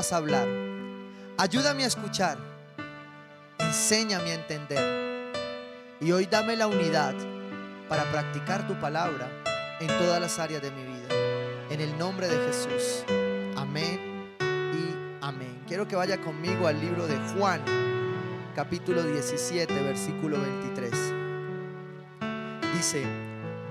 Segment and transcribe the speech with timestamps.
[0.00, 0.48] a hablar.
[1.36, 2.38] Ayúdame a escuchar.
[3.58, 5.32] Enséñame a entender.
[6.00, 7.14] Y hoy dame la unidad
[7.86, 9.28] para practicar tu palabra
[9.78, 11.08] en todas las áreas de mi vida.
[11.68, 13.04] En el nombre de Jesús.
[13.56, 14.00] Amén
[14.40, 15.62] y amén.
[15.68, 17.60] Quiero que vaya conmigo al libro de Juan,
[18.56, 20.92] capítulo 17, versículo 23.
[22.74, 23.04] Dice,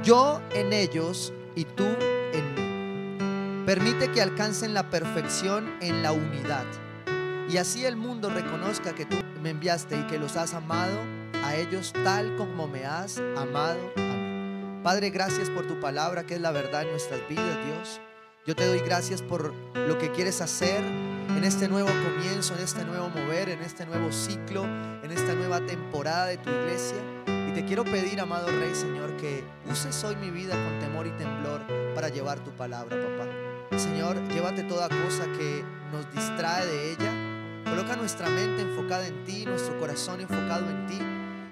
[0.03, 1.85] yo en ellos y tú
[2.33, 2.48] en.
[3.70, 6.66] Permite que alcancen la perfección en la unidad.
[7.48, 10.98] Y así el mundo reconozca que tú me enviaste y que los has amado
[11.44, 14.81] a ellos tal como me has amado a mí.
[14.84, 18.02] Padre, gracias por tu palabra que es la verdad en nuestras vidas, Dios.
[18.48, 22.83] Yo te doy gracias por lo que quieres hacer en este nuevo comienzo, en este
[22.86, 26.98] nuevo mover, en este nuevo ciclo, en esta nueva temporada de tu iglesia.
[27.48, 31.11] Y te quiero pedir, amado Rey, Señor, que uses hoy mi vida con temor y
[31.11, 31.61] temblor
[31.94, 33.39] para llevar tu palabra, papá.
[33.78, 37.64] Señor, llévate toda cosa que nos distrae de ella.
[37.66, 41.00] Coloca nuestra mente enfocada en ti, nuestro corazón enfocado en ti.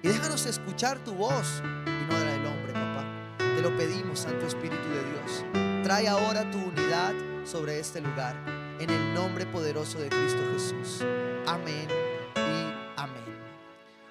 [0.02, 3.06] Y déjanos escuchar tu voz y no la del hombre, papá.
[3.38, 5.84] Te lo pedimos, Santo Espíritu de Dios.
[5.84, 7.14] Trae ahora tu unidad
[7.46, 8.36] sobre este lugar.
[8.80, 11.04] En el nombre poderoso de Cristo Jesús.
[11.48, 11.88] Amén
[12.36, 13.24] y amén.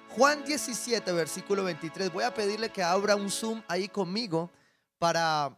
[0.09, 2.11] Juan 17, versículo 23.
[2.11, 4.49] Voy a pedirle que abra un zoom ahí conmigo
[4.97, 5.57] para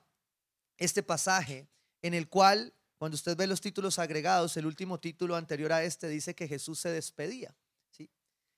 [0.77, 1.67] este pasaje
[2.01, 6.07] en el cual, cuando usted ve los títulos agregados, el último título anterior a este
[6.07, 7.55] dice que Jesús se despedía.
[7.91, 8.09] ¿sí?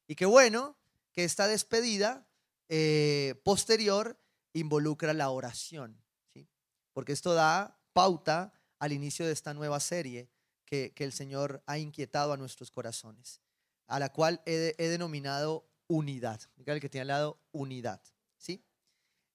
[0.08, 0.78] Y qué bueno
[1.12, 2.28] que esta despedida
[2.70, 4.20] eh, posterior
[4.54, 6.02] involucra la oración,
[6.34, 6.48] ¿sí?
[6.94, 10.30] porque esto da pauta al inicio de esta nueva serie
[10.66, 13.42] que, el Señor ha inquietado a nuestros corazones,
[13.88, 16.40] a la cual he, denominado unidad.
[16.56, 18.02] Diga el que tiene al lado unidad.
[18.38, 18.64] ¿sí?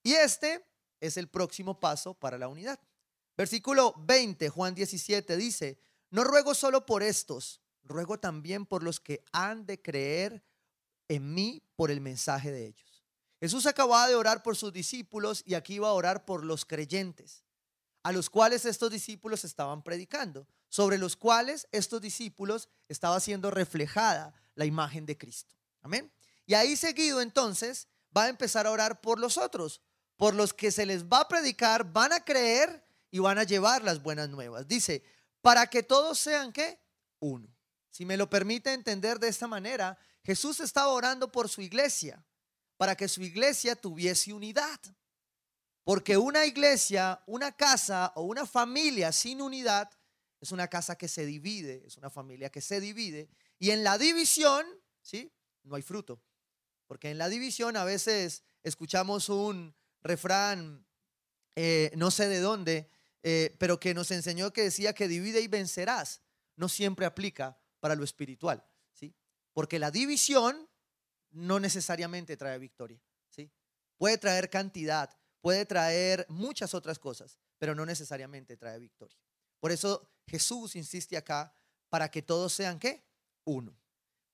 [0.02, 0.66] Y este
[0.98, 2.80] es el próximo paso para la unidad.
[3.36, 5.78] Versículo 20, Juan 17 dice,
[6.10, 10.42] no ruego solo por estos, ruego también por los que han de creer
[11.08, 13.04] en mí por el mensaje de ellos.
[13.40, 17.44] Jesús acababa de orar por sus discípulos y aquí iba a orar por los creyentes,
[18.02, 24.32] a los cuales estos discípulos estaban predicando, sobre los cuales estos discípulos estaba siendo reflejada
[24.54, 25.54] la imagen de Cristo.
[25.82, 26.10] Amén.
[26.46, 29.82] Y ahí seguido entonces va a empezar a orar por los otros,
[30.16, 33.82] por los que se les va a predicar, van a creer y van a llevar
[33.82, 34.66] las buenas nuevas.
[34.66, 35.02] Dice,
[35.40, 36.80] para que todos sean qué?
[37.20, 37.48] Uno.
[37.90, 42.24] Si me lo permite entender de esta manera, Jesús estaba orando por su iglesia,
[42.76, 44.80] para que su iglesia tuviese unidad.
[45.84, 49.88] Porque una iglesia, una casa o una familia sin unidad
[50.40, 53.30] es una casa que se divide, es una familia que se divide.
[53.58, 54.66] Y en la división,
[55.00, 55.32] ¿sí?
[55.62, 56.20] No hay fruto.
[56.86, 60.86] Porque en la división a veces escuchamos un refrán,
[61.54, 62.90] eh, no sé de dónde,
[63.28, 66.22] eh, pero que nos enseñó que decía que divide y vencerás.
[66.54, 69.16] No siempre aplica para lo espiritual, ¿sí?
[69.52, 70.68] Porque la división
[71.30, 73.50] no necesariamente trae victoria, ¿sí?
[73.96, 75.10] Puede traer cantidad,
[75.40, 79.18] puede traer muchas otras cosas, pero no necesariamente trae victoria.
[79.58, 81.52] Por eso Jesús insiste acá
[81.88, 83.08] para que todos sean qué?
[83.44, 83.76] Uno.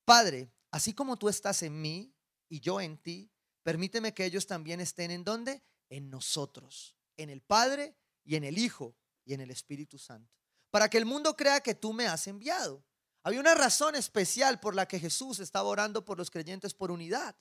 [0.05, 2.15] Padre, así como tú estás en mí
[2.47, 3.33] y yo en ti,
[3.63, 5.63] permíteme que ellos también estén en dónde?
[5.89, 10.35] En nosotros, en el Padre y en el Hijo y en el Espíritu Santo,
[10.71, 12.85] para que el mundo crea que tú me has enviado.
[13.23, 17.37] Había una razón especial por la que Jesús estaba orando por los creyentes por unidad.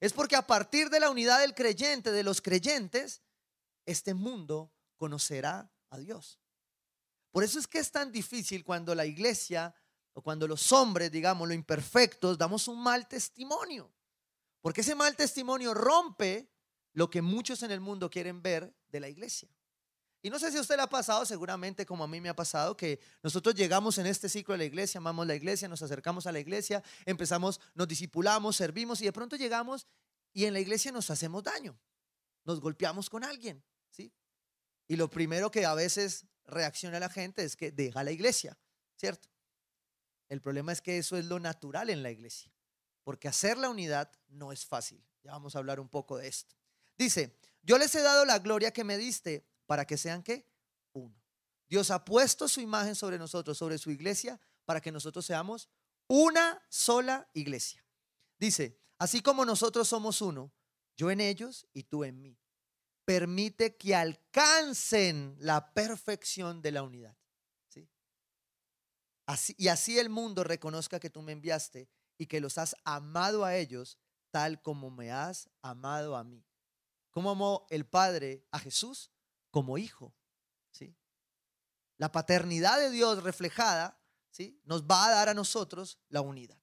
[0.00, 3.22] Es porque a partir de la unidad del creyente, de los creyentes,
[3.84, 6.40] este mundo conocerá a Dios.
[7.30, 9.74] Por eso es que es tan difícil cuando la iglesia
[10.14, 13.92] o cuando los hombres, digamos, lo imperfectos, damos un mal testimonio.
[14.62, 16.50] Porque ese mal testimonio rompe
[16.92, 19.50] lo que muchos en el mundo quieren ver de la iglesia.
[20.26, 22.34] Y no sé si a usted le ha pasado, seguramente como a mí me ha
[22.34, 26.26] pasado, que nosotros llegamos en este ciclo de la iglesia, amamos la iglesia, nos acercamos
[26.26, 29.86] a la iglesia, empezamos, nos disipulamos, servimos y de pronto llegamos
[30.32, 31.78] y en la iglesia nos hacemos daño,
[32.42, 33.62] nos golpeamos con alguien,
[33.92, 34.12] ¿sí?
[34.88, 38.58] Y lo primero que a veces reacciona la gente es que deja la iglesia,
[38.96, 39.28] ¿cierto?
[40.28, 42.50] El problema es que eso es lo natural en la iglesia,
[43.04, 45.06] porque hacer la unidad no es fácil.
[45.22, 46.56] Ya vamos a hablar un poco de esto.
[46.98, 50.48] Dice, yo les he dado la gloria que me diste para que sean qué?
[50.92, 51.14] Uno.
[51.68, 55.68] Dios ha puesto su imagen sobre nosotros, sobre su iglesia, para que nosotros seamos
[56.08, 57.84] una sola iglesia.
[58.38, 60.52] Dice, así como nosotros somos uno,
[60.96, 62.38] yo en ellos y tú en mí.
[63.04, 67.16] Permite que alcancen la perfección de la unidad.
[67.68, 67.88] ¿sí?
[69.26, 73.44] Así, y así el mundo reconozca que tú me enviaste y que los has amado
[73.44, 73.98] a ellos
[74.30, 76.44] tal como me has amado a mí.
[77.10, 79.10] ¿Cómo amó el Padre a Jesús?
[79.56, 80.14] Como hijo.
[80.70, 80.94] ¿sí?
[81.96, 83.98] la paternidad de Dios reflejada,
[84.30, 84.60] ¿sí?
[84.64, 86.60] nos va a dar a nosotros la unidad.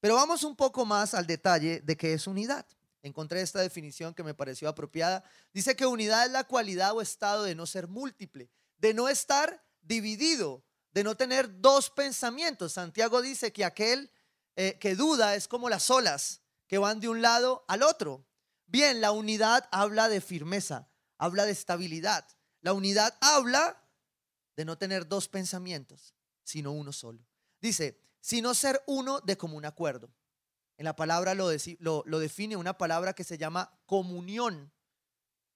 [0.00, 2.66] Pero vamos un poco más al detalle de qué es unidad.
[3.02, 5.22] Encontré esta definición que me pareció apropiada.
[5.52, 9.64] Dice que unidad es la cualidad o estado de no ser múltiple, de no estar
[9.82, 12.72] dividido, de no tener dos pensamientos.
[12.72, 14.10] Santiago dice que aquel
[14.56, 18.26] eh, que duda es como las olas que van de un lado al otro.
[18.66, 20.88] Bien, la unidad habla de firmeza,
[21.24, 22.26] habla de estabilidad.
[22.60, 23.82] La unidad habla
[24.56, 27.26] de no tener dos pensamientos, sino uno solo.
[27.60, 30.12] Dice, sino ser uno de común acuerdo.
[30.76, 34.72] En la palabra lo, lo, define una palabra que se llama comunión.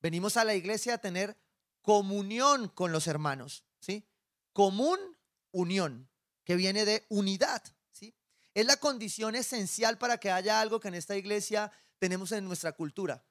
[0.00, 1.37] Venimos a la iglesia a tener
[1.82, 4.09] comunión con los hermanos, ¿sí?
[4.53, 4.99] Común,
[5.50, 6.09] unión,
[6.44, 8.14] que viene de unidad, ¿sí?
[8.55, 12.73] Es la condición esencial para que haya algo que en esta iglesia tenemos en nuestra
[12.73, 13.25] cultura.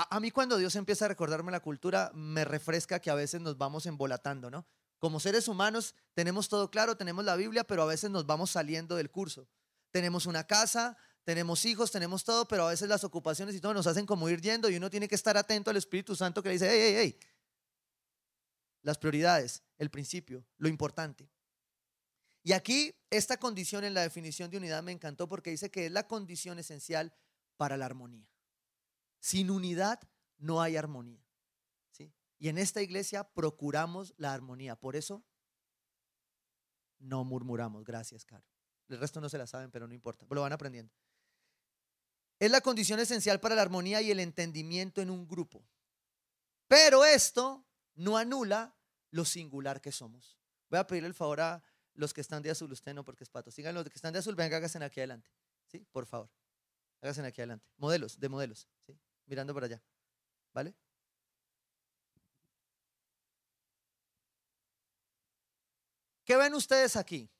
[0.00, 3.58] A, mí cuando Dios empieza a recordarme la cultura, me refresca que a veces nos
[3.58, 4.64] vamos embolatando, ¿no?
[5.00, 8.94] Como seres humanos tenemos todo claro, tenemos la Biblia, pero a veces nos vamos saliendo
[8.94, 9.48] del curso.
[9.90, 13.88] Tenemos una casa, tenemos hijos, tenemos todo, pero a veces las ocupaciones y todo nos
[13.88, 16.52] hacen como ir yendo y uno tiene que estar atento al Espíritu Santo que le
[16.52, 17.30] dice, hey, hey, hey.
[18.82, 21.28] Las prioridades, el principio, lo importante.
[22.44, 25.92] Y aquí esta condición en la definición de unidad me encantó porque dice que es
[25.92, 27.12] la condición esencial
[27.56, 28.30] para la armonía.
[29.20, 30.00] Sin unidad
[30.38, 31.24] no hay armonía.
[31.90, 32.12] ¿sí?
[32.38, 34.76] Y en esta iglesia procuramos la armonía.
[34.76, 35.24] Por eso
[36.98, 37.84] no murmuramos.
[37.84, 38.44] Gracias, Caro.
[38.88, 40.26] El resto no se la saben, pero no importa.
[40.30, 40.92] Lo van aprendiendo.
[42.38, 45.64] Es la condición esencial para la armonía y el entendimiento en un grupo.
[46.68, 48.76] Pero esto no anula
[49.10, 50.38] lo singular que somos.
[50.70, 51.62] Voy a pedirle el favor a
[51.94, 53.50] los que están de azul, usted no porque es pato.
[53.50, 55.30] Sigan los que están de azul, vengan, háganse aquí adelante.
[55.66, 55.84] ¿Sí?
[55.90, 56.30] Por favor.
[57.00, 57.66] Háganse aquí adelante.
[57.76, 58.68] Modelos, de modelos.
[58.86, 58.98] ¿Sí?
[59.28, 59.82] Mirando por allá.
[60.52, 60.74] ¿Vale?
[66.24, 67.30] ¿Qué ven ustedes aquí?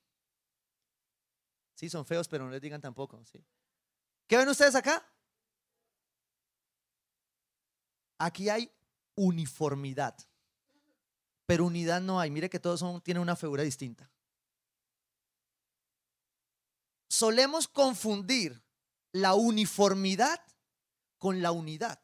[1.75, 3.23] Sí, son feos, pero no les digan tampoco.
[3.25, 3.43] ¿sí?
[4.27, 5.07] ¿Qué ven ustedes acá?
[8.17, 8.71] Aquí hay
[9.15, 10.15] uniformidad,
[11.45, 12.29] pero unidad no hay.
[12.29, 14.11] Mire que todos son, tienen una figura distinta.
[17.07, 18.61] Solemos confundir
[19.11, 20.39] la uniformidad
[21.19, 21.99] con la unidad.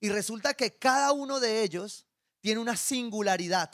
[0.00, 2.06] Y resulta que cada uno de ellos
[2.40, 3.72] tiene una singularidad.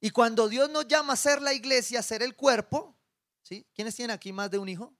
[0.00, 2.96] Y cuando Dios nos llama a ser la iglesia, a ser el cuerpo,
[3.42, 3.66] ¿sí?
[3.74, 4.94] ¿Quiénes tienen aquí más de un hijo?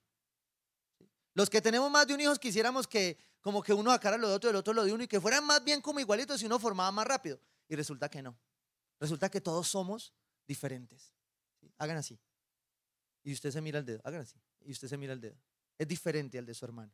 [1.33, 4.35] Los que tenemos más de un hijo quisiéramos que como que uno sacara lo de
[4.35, 6.59] otro, el otro lo de uno y que fueran más bien como igualitos y uno
[6.59, 7.39] formaba más rápido.
[7.67, 8.37] Y resulta que no.
[8.99, 10.13] Resulta que todos somos
[10.45, 11.15] diferentes.
[11.77, 12.19] Hagan así.
[13.23, 14.01] Y usted se mira el dedo.
[14.03, 14.39] Hagan así.
[14.63, 15.37] Y usted se mira el dedo.
[15.77, 16.93] Es diferente al de su hermano.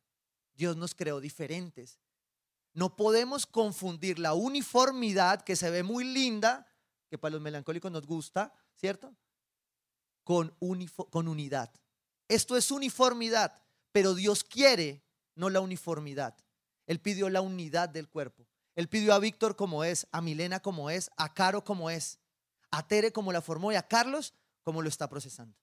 [0.58, 2.00] Dios nos creó diferentes.
[2.74, 6.68] No podemos confundir la uniformidad que se ve muy linda,
[7.10, 9.16] que para los melancólicos nos gusta, ¿cierto?
[10.24, 10.56] Con,
[11.10, 11.72] con unidad.
[12.28, 13.62] Esto es uniformidad.
[13.92, 15.04] Pero Dios quiere
[15.36, 16.36] no la uniformidad.
[16.86, 18.48] Él pidió la unidad del cuerpo.
[18.76, 22.20] Él pidió a Víctor como es, a Milena como es, a Caro como es,
[22.70, 25.58] a Tere como la formó y a Carlos como lo está procesando.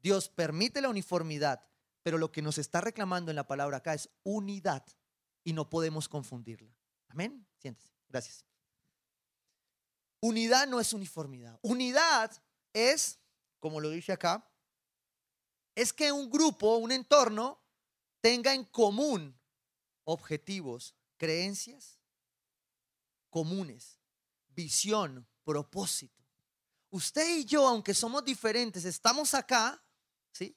[0.00, 1.64] Dios permite la uniformidad,
[2.08, 4.82] pero lo que nos está reclamando en la palabra acá es unidad
[5.44, 6.74] y no podemos confundirla.
[7.08, 7.46] Amén.
[7.58, 7.92] Siéntese.
[8.08, 8.46] Gracias.
[10.22, 11.60] Unidad no es uniformidad.
[11.60, 12.32] Unidad
[12.72, 13.18] es,
[13.58, 14.50] como lo dice acá,
[15.74, 17.62] es que un grupo, un entorno,
[18.22, 19.38] tenga en común
[20.04, 22.00] objetivos, creencias
[23.28, 24.00] comunes,
[24.48, 26.24] visión, propósito.
[26.88, 29.84] Usted y yo, aunque somos diferentes, estamos acá,
[30.32, 30.56] ¿sí?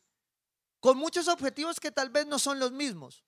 [0.82, 3.24] Con muchos objetivos que tal vez no son los mismos,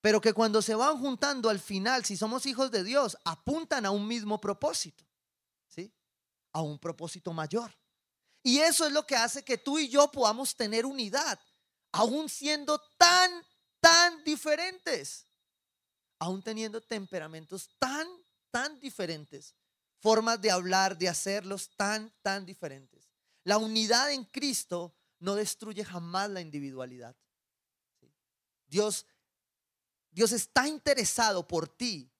[0.00, 3.90] pero que cuando se van juntando al final, si somos hijos de Dios, apuntan a
[3.90, 5.04] un mismo propósito,
[5.66, 5.92] ¿sí?
[6.52, 7.76] A un propósito mayor.
[8.44, 11.40] Y eso es lo que hace que tú y yo podamos tener unidad,
[11.90, 13.30] aún siendo tan,
[13.80, 15.26] tan diferentes,
[16.20, 18.06] aún teniendo temperamentos tan,
[18.52, 19.56] tan diferentes,
[19.98, 23.10] formas de hablar, de hacerlos tan, tan diferentes.
[23.42, 27.16] La unidad en Cristo no destruye jamás la individualidad.
[28.66, 29.06] Dios,
[30.10, 32.12] Dios está interesado por ti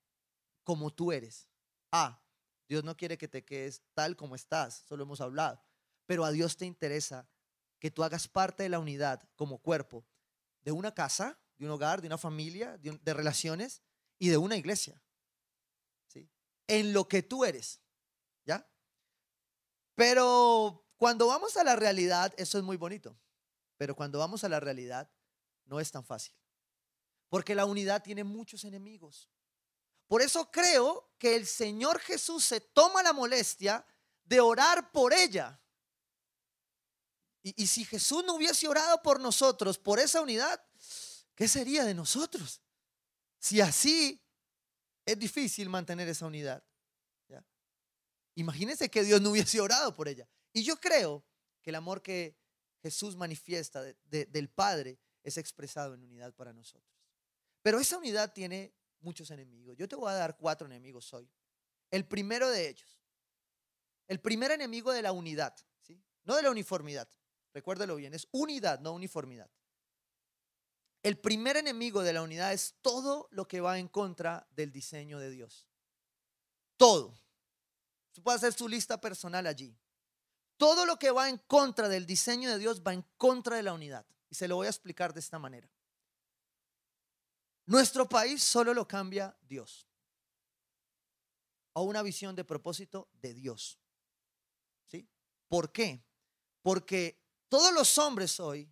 [0.63, 1.47] como tú eres.
[1.91, 2.21] Ah,
[2.67, 5.61] Dios no quiere que te quedes tal como estás, solo hemos hablado
[6.05, 7.27] pero a Dios te interesa
[7.79, 10.05] que tú hagas parte de la unidad como cuerpo
[10.63, 13.83] de una casa, de un hogar, de una familia, de, relaciones
[14.17, 15.01] y de una iglesia.
[16.07, 16.29] ¿sí?
[16.67, 17.81] En lo que tú eres.
[18.45, 18.67] ¿Ya?
[19.95, 23.15] Pero cuando vamos a la realidad, eso es muy bonito.
[23.77, 25.07] Pero cuando vamos a la realidad,
[25.65, 26.33] no es tan fácil.
[27.29, 29.29] Porque la unidad tiene muchos enemigos.
[30.07, 33.85] Por eso creo que el Señor Jesús se toma la molestia
[34.23, 35.61] de orar por ella.
[37.43, 40.59] Y, si Jesús no hubiese orado por nosotros, por esa unidad,
[41.35, 42.63] ¿qué sería de nosotros?
[43.37, 44.25] Si así
[45.05, 46.63] es difícil mantener esa unidad.
[48.33, 50.27] Imagínense que Dios no hubiese orado por ella.
[50.55, 51.21] Y yo creo
[51.61, 52.37] que el amor que
[52.81, 56.95] Jesús manifiesta del Padre es expresado en unidad para nosotros.
[57.61, 59.75] Pero esa unidad tiene muchos enemigos.
[59.75, 61.29] Yo te voy a dar cuatro enemigos hoy.
[61.91, 63.01] El primero de ellos,
[64.07, 66.01] el primer enemigo de la unidad, ¿sí?
[66.23, 67.09] no de la uniformidad,
[67.53, 69.51] recuérdelo bien, es unidad, no uniformidad.
[71.03, 75.19] El primer enemigo de la unidad es todo lo que va en contra del diseño
[75.19, 75.67] de Dios.
[76.77, 77.19] Todo.
[78.13, 79.77] Tú puedes hacer su lista personal allí.
[80.57, 83.73] Todo lo que va en contra del diseño de Dios va en contra de la
[83.73, 84.05] unidad.
[84.29, 85.69] Y se lo voy a explicar de esta manera.
[87.65, 89.87] Nuestro país solo lo cambia Dios.
[91.73, 93.79] O una visión de propósito de Dios.
[94.87, 95.09] ¿Sí?
[95.47, 96.05] ¿Por qué?
[96.61, 98.71] Porque todos los hombres hoy,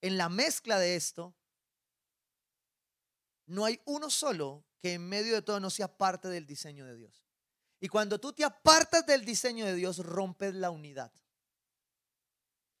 [0.00, 1.36] en la mezcla de esto,
[3.46, 6.96] no hay uno solo que en medio de todo no sea parte del diseño de
[6.96, 7.27] Dios.
[7.80, 11.12] Y cuando tú te apartas del diseño de Dios, rompes la unidad.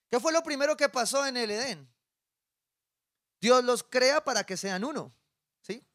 [0.08, 1.88] ¿Qué fue lo primero que pasó en el Edén?
[3.40, 5.14] Dios los crea para que sean uno,
[5.60, 5.86] ¿sí?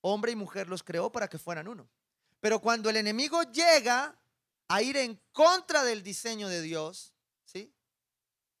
[0.00, 1.90] Hombre y mujer los creó para que fueran uno.
[2.40, 4.18] Pero cuando el enemigo llega
[4.68, 7.74] a ir en contra del diseño de Dios, ¿sí?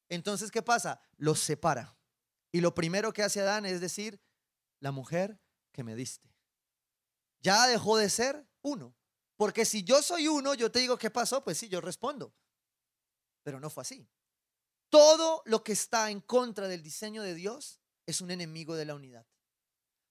[0.08, 1.00] Entonces, ¿qué pasa?
[1.16, 1.96] Los separa.
[2.50, 4.20] Y lo primero que hace Adán es decir,
[4.80, 5.40] la mujer
[5.72, 6.34] que me diste.
[7.40, 8.97] Ya dejó de ser uno.
[9.38, 11.44] Porque si yo soy uno, yo te digo, ¿qué pasó?
[11.44, 12.34] Pues sí, yo respondo.
[13.44, 14.10] Pero no fue así.
[14.90, 18.96] Todo lo que está en contra del diseño de Dios es un enemigo de la
[18.96, 19.24] unidad.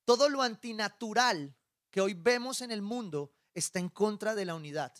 [0.06, 1.58] Todo lo antinatural
[1.92, 4.94] que hoy vemos en el mundo está en contra de la unidad.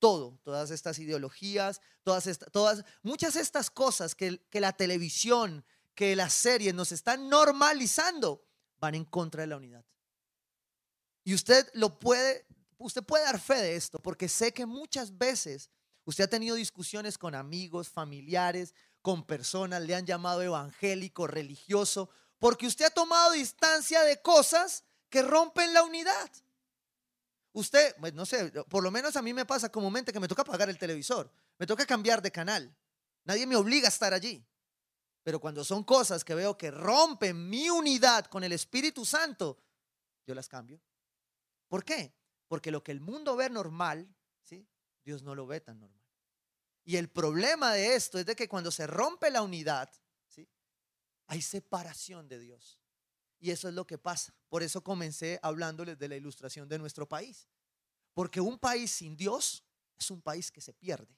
[0.00, 5.64] Todo, todas estas ideologías, todas estas, todas, muchas de estas cosas que, que la televisión,
[5.94, 8.44] que las series nos están normalizando,
[8.78, 9.86] van en contra de la unidad.
[11.22, 12.49] Y usted lo puede
[12.80, 15.70] usted puede dar fe de esto, porque sé que muchas veces
[16.04, 22.66] usted ha tenido discusiones con amigos, familiares, con personas, le han llamado evangélico, religioso, porque
[22.66, 26.30] usted ha tomado distancia de cosas que rompen la unidad.
[27.52, 30.42] Usted, pues no sé, por lo menos a mí me pasa comúnmente que me toca
[30.42, 32.74] apagar el televisor, me toca cambiar de canal.
[33.24, 34.44] Nadie me obliga a estar allí.
[35.22, 39.58] Pero cuando son cosas que veo que rompen mi unidad con el Espíritu Santo,
[40.26, 40.80] yo las cambio.
[41.68, 42.14] ¿Por qué?
[42.50, 44.66] Porque lo que el mundo ve normal, ¿sí?
[45.04, 46.04] Dios no lo ve tan normal.
[46.82, 49.88] Y el problema de esto es de que cuando se rompe la unidad,
[50.26, 50.48] ¿sí?
[51.28, 52.80] hay separación de Dios.
[53.38, 54.34] Y eso es lo que pasa.
[54.48, 57.48] Por eso comencé hablándoles de la ilustración de nuestro país.
[58.14, 59.64] Porque un país sin Dios
[59.96, 61.16] es un país que se pierde.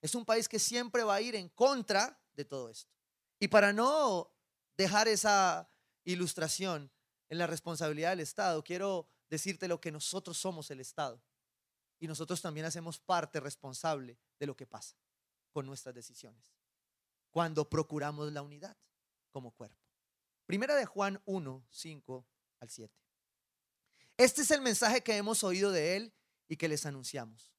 [0.00, 2.90] Es un país que siempre va a ir en contra de todo esto.
[3.38, 4.34] Y para no
[4.78, 5.70] dejar esa
[6.04, 6.90] ilustración
[7.28, 11.18] en la responsabilidad del Estado, quiero decirte lo que nosotros somos el Estado.
[11.98, 14.94] Y nosotros también hacemos parte responsable de lo que pasa
[15.52, 16.52] con nuestras decisiones.
[17.30, 18.76] Cuando procuramos la unidad
[19.30, 19.80] como cuerpo.
[20.44, 22.26] Primera de Juan 1, 5
[22.60, 22.94] al 7.
[24.18, 26.14] Este es el mensaje que hemos oído de Él
[26.46, 27.54] y que les anunciamos.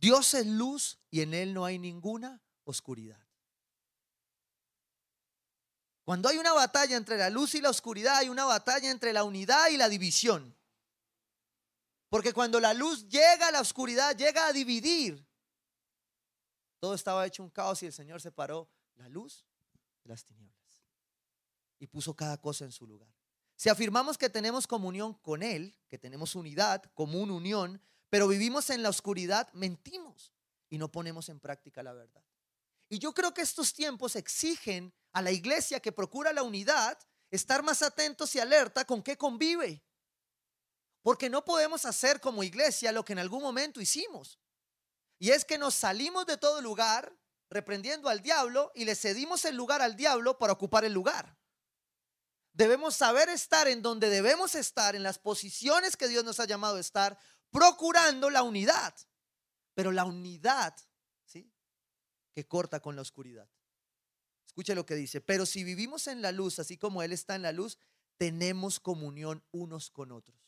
[0.00, 3.24] Dios es luz y en Él no hay ninguna oscuridad.
[6.02, 9.22] Cuando hay una batalla entre la luz y la oscuridad, hay una batalla entre la
[9.22, 10.57] unidad y la división.
[12.08, 15.26] Porque cuando la luz llega, la oscuridad llega a dividir.
[16.80, 19.44] Todo estaba hecho un caos y el Señor separó la luz
[20.04, 20.56] de las tinieblas.
[21.78, 23.12] Y puso cada cosa en su lugar.
[23.56, 28.82] Si afirmamos que tenemos comunión con Él, que tenemos unidad, común unión, pero vivimos en
[28.82, 30.32] la oscuridad, mentimos
[30.70, 32.22] y no ponemos en práctica la verdad.
[32.88, 36.98] Y yo creo que estos tiempos exigen a la iglesia que procura la unidad
[37.30, 39.82] estar más atentos y alerta con qué convive.
[41.02, 44.38] Porque no podemos hacer como iglesia lo que en algún momento hicimos.
[45.18, 47.12] Y es que nos salimos de todo lugar
[47.50, 51.36] reprendiendo al diablo y le cedimos el lugar al diablo para ocupar el lugar.
[52.52, 56.76] Debemos saber estar en donde debemos estar, en las posiciones que Dios nos ha llamado
[56.76, 57.18] a estar,
[57.50, 58.94] procurando la unidad.
[59.74, 60.74] Pero la unidad,
[61.24, 61.52] ¿sí?
[62.32, 63.48] Que corta con la oscuridad.
[64.44, 67.42] Escuche lo que dice, pero si vivimos en la luz, así como Él está en
[67.42, 67.78] la luz,
[68.16, 70.47] tenemos comunión unos con otros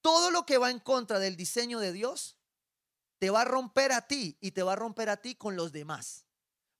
[0.00, 2.36] todo lo que va en contra del diseño de Dios
[3.18, 5.72] te va a romper a ti y te va a romper a ti con los
[5.72, 6.24] demás.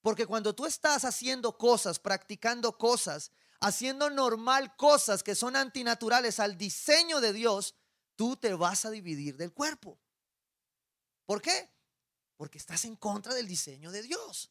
[0.00, 6.56] Porque cuando tú estás haciendo cosas, practicando cosas, haciendo normal cosas que son antinaturales al
[6.56, 7.74] diseño de Dios,
[8.16, 9.98] tú te vas a dividir del cuerpo.
[11.26, 11.70] ¿Por qué?
[12.40, 14.50] porque estás en contra del diseño de Dios.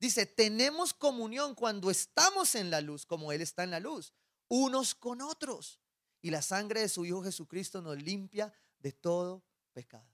[0.00, 4.14] Dice, tenemos comunión cuando estamos en la luz, como Él está en la luz,
[4.48, 5.78] unos con otros.
[6.20, 10.08] Y la sangre de su Hijo Jesucristo nos limpia de todo pecado.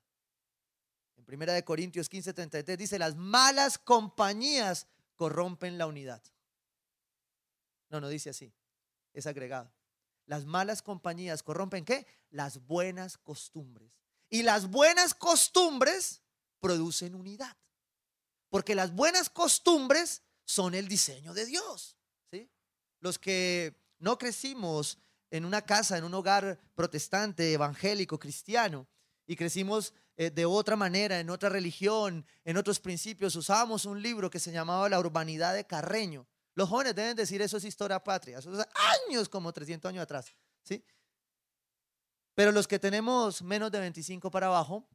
[1.17, 6.23] En primera de Corintios 15, 33 dice, las malas compañías corrompen la unidad.
[7.89, 8.53] No, no dice así,
[9.13, 9.73] es agregado.
[10.27, 12.07] Las malas compañías corrompen qué?
[12.31, 13.93] Las buenas costumbres.
[14.31, 16.23] Y las buenas costumbres
[16.61, 17.57] producen unidad.
[18.49, 21.97] Porque las buenas costumbres son el diseño de Dios.
[22.31, 22.51] ¿sí?
[23.01, 24.99] Los que no crecimos
[25.37, 28.87] en una casa, en un hogar protestante, evangélico, cristiano,
[29.27, 34.31] y crecimos eh, de otra manera, en otra religión, en otros principios, usábamos un libro
[34.31, 36.29] que se llamaba La urbanidad de Carreño.
[36.55, 38.65] Los jóvenes deben decir eso es historia patria, eso es
[39.09, 40.33] años, como 300 años atrás.
[40.63, 40.85] ¿sí?
[42.37, 44.89] Pero los que tenemos menos de 25 para abajo,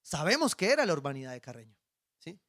[0.00, 1.76] sabemos que era la urbanidad de Carreño.
[2.16, 2.40] ¿sí?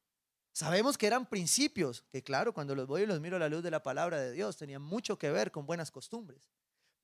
[0.54, 3.62] Sabemos que eran principios, que claro, cuando los voy y los miro a la luz
[3.62, 6.50] de la palabra de Dios, tenían mucho que ver con buenas costumbres.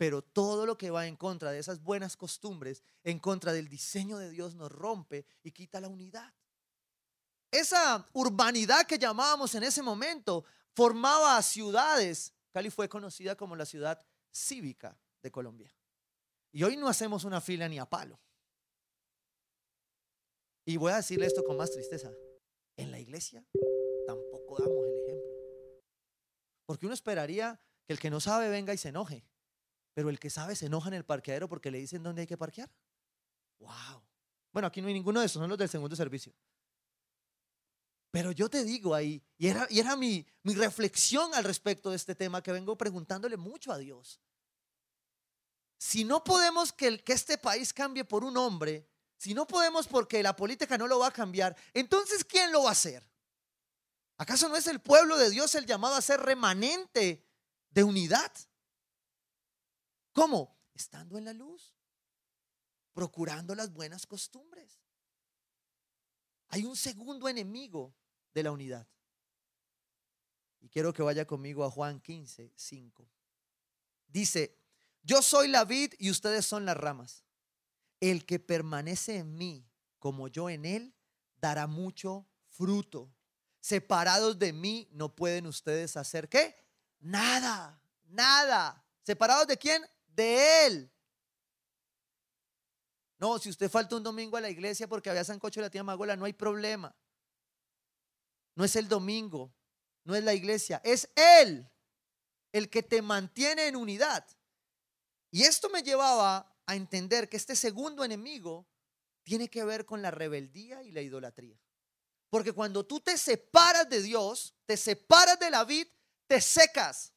[0.02, 4.18] Pero todo lo que va en contra de esas buenas costumbres, en contra del diseño
[4.18, 6.34] de Dios, nos rompe y quita la unidad.
[7.52, 10.44] Esa urbanidad que llamábamos en ese momento
[10.74, 12.34] formaba ciudades.
[12.52, 15.72] Cali fue conocida como la ciudad cívica de Colombia.
[16.52, 18.20] Y hoy no hacemos una fila ni a palo.
[20.66, 22.12] Y voy a decirle esto con más tristeza.
[22.76, 23.46] En la iglesia
[24.08, 25.32] tampoco damos el ejemplo.
[26.66, 29.28] Porque uno esperaría que el que no sabe venga y se enoje.
[29.94, 32.38] Pero el que sabe se enoja en el parqueadero porque le dicen dónde hay que
[32.38, 32.70] parquear.
[33.60, 34.02] ¡Wow!
[34.52, 36.34] Bueno, aquí no hay ninguno de esos, son los del segundo servicio.
[38.12, 41.96] Pero yo te digo ahí, y era, y era mi, mi reflexión al respecto de
[41.96, 44.20] este tema que vengo preguntándole mucho a Dios.
[45.78, 49.88] Si no podemos que, el, que este país cambie por un hombre, si no podemos
[49.88, 53.10] porque la política no lo va a cambiar, entonces ¿quién lo va a hacer?
[54.18, 57.26] ¿Acaso no es el pueblo de Dios el llamado a ser remanente
[57.70, 58.32] de unidad?
[60.14, 60.58] ¿Cómo?
[60.74, 61.76] Estando en la luz,
[62.94, 64.82] procurando las buenas costumbres.
[66.50, 67.96] Hay un segundo enemigo
[68.34, 68.88] de la unidad.
[70.60, 73.10] Y quiero que vaya conmigo a Juan 15, 5.
[74.08, 74.58] Dice,
[75.04, 77.24] yo soy la vid y ustedes son las ramas.
[78.00, 79.72] El que permanece en mí
[80.02, 80.96] como yo en él,
[81.36, 83.14] dará mucho fruto.
[83.60, 86.56] Separados de mí no pueden ustedes hacer qué?
[87.00, 88.84] Nada, nada.
[89.04, 89.84] ¿Separados de quién?
[90.16, 90.92] De Él.
[93.18, 95.84] No, si usted falta un domingo a la iglesia porque había sancocho de la tía
[95.84, 96.96] Magola, no hay problema.
[98.56, 99.54] No es el domingo,
[100.04, 101.70] no es la iglesia, es Él
[102.52, 104.26] el que te mantiene en unidad.
[105.32, 108.68] Y esto me llevaba a entender que este segundo enemigo
[109.24, 111.60] tiene que ver con la rebeldía y la idolatría.
[112.30, 115.88] Porque cuando tú te separas de Dios, te separas de la vid,
[116.28, 117.14] te secas.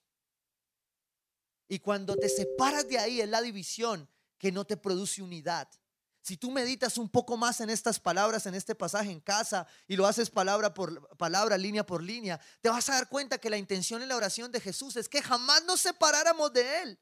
[1.68, 5.68] Y cuando te separas de ahí es la división que no te produce unidad.
[6.20, 9.94] Si tú meditas un poco más en estas palabras, en este pasaje en casa, y
[9.94, 13.58] lo haces palabra por palabra, línea por línea, te vas a dar cuenta que la
[13.58, 16.98] intención en la oración de Jesús es que jamás nos separáramos de Él.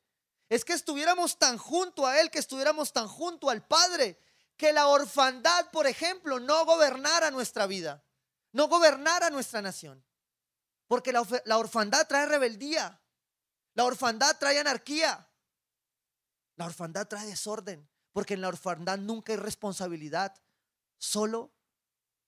[0.49, 4.19] Es que estuviéramos tan junto a Él, que estuviéramos tan junto al Padre,
[4.57, 8.05] que la orfandad, por ejemplo, no gobernara nuestra vida,
[8.53, 10.05] no gobernara nuestra nación.
[10.89, 13.02] Porque la, la orfandad trae rebeldía,
[13.75, 15.29] la orfandad trae anarquía.
[16.57, 20.35] La orfandad trae desorden, porque en la orfandad nunca hay responsabilidad.
[20.99, 21.53] Solo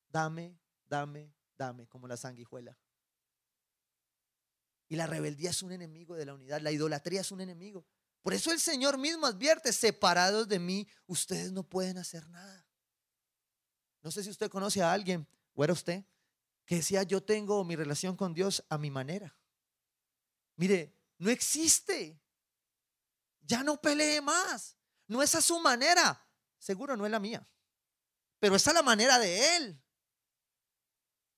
[0.09, 2.79] dame, dame, dame, como la sanguijuela.
[4.89, 7.87] Y la rebeldía es un enemigo de la unidad, la idolatría es un enemigo.
[8.23, 12.67] Por eso el Señor mismo advierte, separados de mí, ustedes no pueden hacer nada.
[14.03, 16.05] No sé si usted conoce a alguien, o era usted,
[16.65, 19.37] que decía, yo tengo mi relación con Dios a mi manera.
[20.57, 22.21] Mire, no existe.
[23.43, 24.77] Ya no pelee más.
[25.07, 26.27] No es a su manera.
[26.59, 27.47] Seguro no es la mía.
[28.41, 29.81] Pero es a la manera de Él.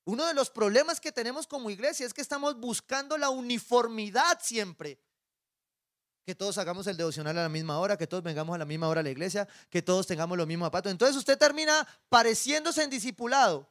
[0.04, 5.02] Uno de los problemas que tenemos como iglesia es que estamos buscando la uniformidad siempre.
[6.24, 8.88] Que todos hagamos el devocional a la misma hora, que todos vengamos a la misma
[8.88, 10.92] hora a la iglesia, que todos tengamos los mismos zapatos.
[10.92, 13.68] Entonces usted termina pareciéndose en discipulado.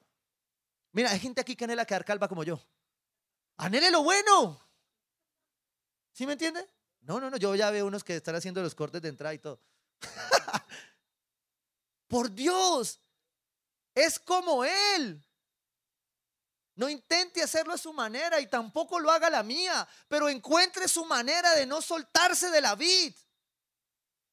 [0.91, 2.62] Mira, hay gente aquí que anhela quedar calva como yo.
[3.58, 4.64] Anhele lo bueno.
[6.15, 6.65] ¿Sí me entiende?
[7.01, 9.39] No, no, no, yo ya veo unos que están haciendo los cortes de entrada y
[9.39, 9.62] todo.
[12.08, 13.01] Por Dios,
[13.93, 15.21] es como Él.
[16.75, 21.04] No intente hacerlo a su manera y tampoco lo haga la mía, pero encuentre su
[21.04, 23.13] manera de no soltarse de la vid.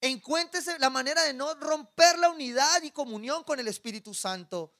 [0.00, 4.72] Encuentre la manera de no romper la unidad y comunión con el Espíritu Santo.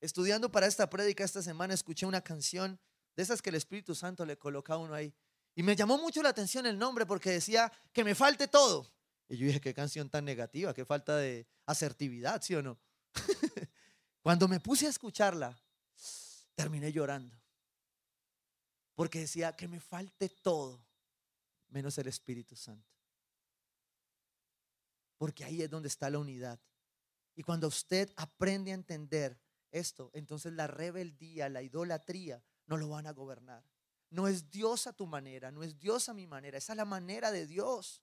[0.00, 2.80] Estudiando para esta prédica esta semana, escuché una canción
[3.16, 5.12] de esas que el Espíritu Santo le coloca a uno ahí.
[5.54, 8.92] Y me llamó mucho la atención el nombre porque decía que me falte todo.
[9.28, 12.78] Y yo dije, qué canción tan negativa, qué falta de asertividad, ¿sí o no?
[14.22, 15.58] Cuando me puse a escucharla,
[16.54, 17.34] terminé llorando.
[18.94, 20.84] Porque decía que me falte todo,
[21.68, 22.94] menos el Espíritu Santo.
[25.18, 26.60] Porque ahí es donde está la unidad.
[27.34, 33.06] Y cuando usted aprende a entender esto, entonces la rebeldía, la idolatría, no lo van
[33.06, 33.64] a gobernar.
[34.10, 36.84] No es Dios a tu manera, no es Dios a mi manera, esa es la
[36.84, 38.02] manera de Dios.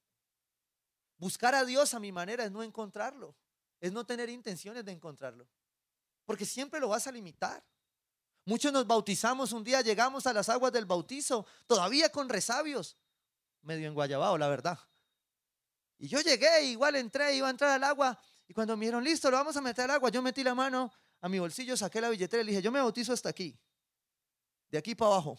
[1.18, 3.36] Buscar a Dios a mi manera es no encontrarlo,
[3.80, 5.48] es no tener intenciones de encontrarlo,
[6.26, 7.64] porque siempre lo vas a limitar.
[8.46, 12.98] Muchos nos bautizamos un día, llegamos a las aguas del bautizo, todavía con resabios,
[13.62, 14.78] medio en Guayabao, la verdad.
[15.98, 19.32] Y yo llegué, igual entré, iba a entrar al agua, y cuando me dijeron, listo,
[19.32, 22.10] lo vamos a meter al agua, yo metí la mano a mi bolsillo, saqué la
[22.10, 23.58] billetera y le dije, yo me bautizo hasta aquí,
[24.74, 25.38] de aquí para abajo.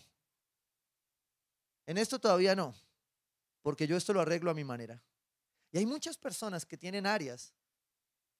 [1.87, 2.73] En esto todavía no,
[3.63, 5.03] porque yo esto lo arreglo a mi manera.
[5.73, 7.53] Y hay muchas personas que tienen áreas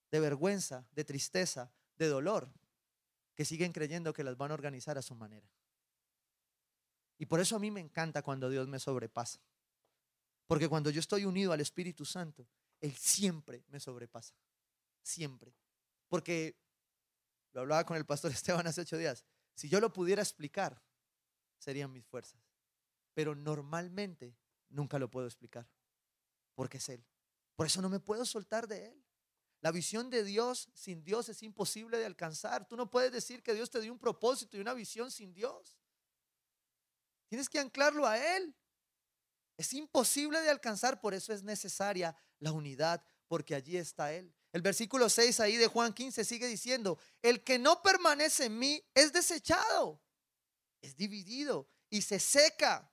[0.09, 2.49] de vergüenza, de tristeza, de dolor,
[3.33, 5.51] que siguen creyendo que las van a organizar a su manera.
[7.17, 9.41] Y por eso a mí me encanta cuando Dios me sobrepasa.
[10.47, 12.47] Porque cuando yo estoy unido al Espíritu Santo,
[12.79, 14.33] Él siempre me sobrepasa.
[15.01, 15.53] Siempre.
[16.07, 16.57] Porque
[17.51, 19.25] lo hablaba con el pastor Esteban hace ocho días.
[19.55, 20.81] Si yo lo pudiera explicar,
[21.57, 22.39] serían mis fuerzas.
[23.13, 24.35] Pero normalmente
[24.69, 25.67] nunca lo puedo explicar.
[26.53, 27.05] Porque es Él.
[27.55, 29.05] Por eso no me puedo soltar de Él.
[29.61, 32.67] La visión de Dios sin Dios es imposible de alcanzar.
[32.67, 35.79] Tú no puedes decir que Dios te dio un propósito y una visión sin Dios.
[37.27, 38.55] Tienes que anclarlo a Él.
[39.57, 44.33] Es imposible de alcanzar, por eso es necesaria la unidad, porque allí está Él.
[44.51, 48.83] El versículo 6 ahí de Juan 15 sigue diciendo, el que no permanece en mí
[48.93, 50.01] es desechado,
[50.85, 52.91] es dividido y se seca,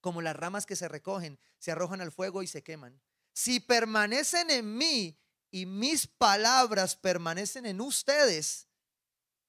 [0.00, 3.00] como las ramas que se recogen, se arrojan al fuego y se queman
[3.34, 5.18] si permanecen en mí
[5.50, 8.68] y mis palabras permanecen en ustedes,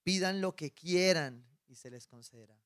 [0.03, 2.59] pidan lo que quieran y se les concederá.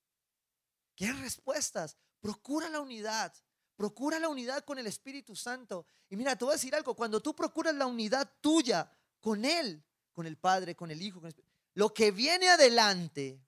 [0.96, 1.98] ¿Quieren respuestas?
[2.20, 3.34] Procura la unidad.
[3.76, 5.86] Procura la unidad con el Espíritu Santo.
[6.10, 6.96] Y mira, te voy a decir algo.
[6.96, 8.90] Cuando tú procuras la unidad tuya
[9.22, 9.84] con Él,
[10.14, 11.36] con el Padre, con el Hijo, con el
[11.76, 13.42] lo que viene adelante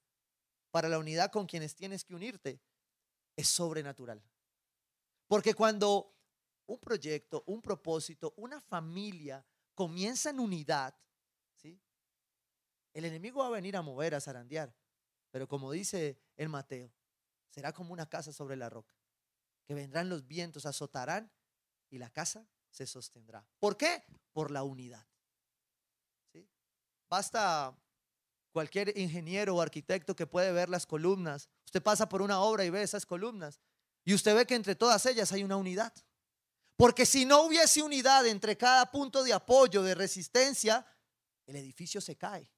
[0.71, 2.61] para la unidad con quienes tienes que unirte
[3.35, 4.23] es sobrenatural.
[5.27, 6.17] Porque cuando
[6.65, 10.95] un proyecto, un propósito, una familia comienza en unidad,
[11.55, 11.79] ¿sí?
[12.93, 14.73] El enemigo va a venir a mover, a zarandear,
[15.29, 16.93] pero como dice el Mateo,
[17.49, 18.95] será como una casa sobre la roca,
[19.65, 21.31] que vendrán los vientos, azotarán
[21.89, 23.45] y la casa se sostendrá.
[23.59, 24.03] ¿Por qué?
[24.31, 25.05] Por la unidad.
[26.31, 26.49] ¿sí?
[27.09, 27.77] Basta
[28.51, 31.49] cualquier ingeniero o arquitecto que puede ver las columnas.
[31.65, 33.59] Usted pasa por una obra y ve esas columnas
[34.03, 35.93] y usted ve que entre todas ellas hay una unidad.
[36.75, 40.85] Porque si no hubiese unidad entre cada punto de apoyo, de resistencia,
[41.45, 42.49] el edificio se cae.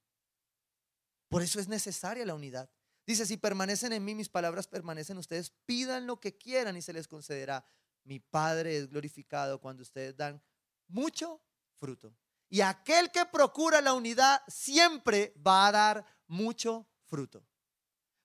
[1.28, 2.70] Por eso es necesaria la unidad.
[3.06, 6.94] Dice, si permanecen en mí, mis palabras permanecen ustedes, pidan lo que quieran y se
[6.94, 7.66] les concederá.
[8.06, 10.42] Mi Padre es glorificado cuando ustedes dan
[10.88, 11.42] mucho
[11.76, 12.16] fruto.
[12.54, 17.44] Y aquel que procura la unidad siempre va a dar mucho fruto.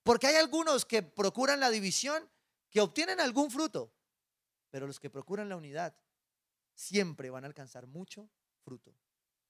[0.02, 2.28] Porque hay algunos que procuran la división
[2.68, 3.90] que obtienen algún fruto,
[4.68, 5.96] pero los que procuran la unidad
[6.74, 8.28] siempre van a alcanzar mucho
[8.60, 8.94] fruto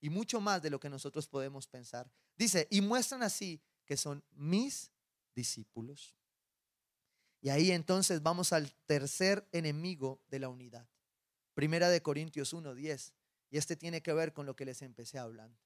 [0.00, 2.08] y mucho más de lo que nosotros podemos pensar.
[2.36, 4.92] Dice, y muestran así que son mis
[5.34, 6.14] discípulos.
[7.40, 10.88] Y ahí entonces vamos al tercer enemigo de la unidad.
[11.54, 13.17] Primera de Corintios 1:10.
[13.50, 15.58] Y este tiene que ver con lo que les empecé hablando.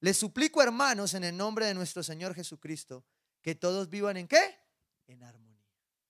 [0.00, 3.04] Les suplico, hermanos, en el nombre de nuestro Señor Jesucristo,
[3.40, 4.58] que todos vivan en qué?
[5.06, 5.64] En armonía.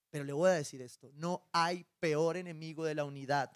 [0.09, 3.51] Pero le voy a decir esto, no hay peor enemigo de la unidad,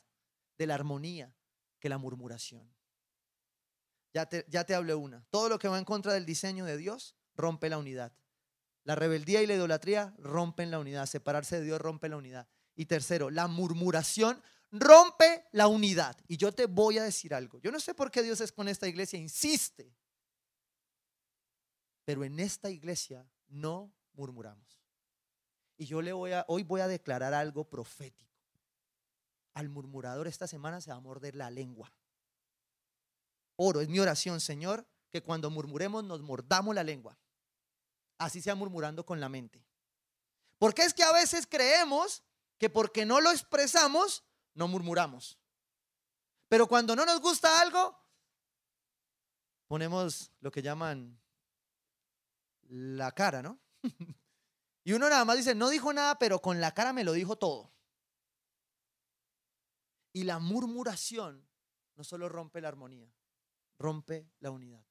[0.57, 1.33] de la armonía,
[1.79, 2.71] que la murmuración.
[4.13, 5.25] Ya te, ya te hablé una.
[5.29, 8.11] Todo lo que va en contra del diseño de Dios rompe la unidad.
[8.83, 11.05] La rebeldía y la idolatría rompen la unidad.
[11.05, 12.47] Separarse de Dios rompe la unidad.
[12.75, 14.41] Y tercero, la murmuración
[14.79, 16.17] rompe la unidad.
[16.27, 17.59] Y yo te voy a decir algo.
[17.59, 19.95] Yo no sé por qué Dios es con esta iglesia, insiste.
[22.05, 24.81] Pero en esta iglesia no murmuramos.
[25.77, 28.33] Y yo le voy a, hoy voy a declarar algo profético.
[29.53, 31.93] Al murmurador esta semana se va a morder la lengua.
[33.55, 37.17] Oro, es mi oración, Señor, que cuando murmuremos nos mordamos la lengua.
[38.17, 39.63] Así sea murmurando con la mente.
[40.57, 42.23] Porque es que a veces creemos
[42.57, 44.23] que porque no lo expresamos,
[44.57, 45.39] no murmuramos.
[46.49, 47.95] Pero cuando no nos gusta algo,
[49.67, 51.19] ponemos lo que llaman
[52.63, 53.59] la cara, ¿no?
[54.83, 57.37] y uno nada más dice, no dijo nada, pero con la cara me lo dijo
[57.37, 57.71] todo.
[60.11, 61.47] Y la murmuración
[61.95, 63.13] no solo rompe la armonía,
[63.77, 64.83] rompe la unidad.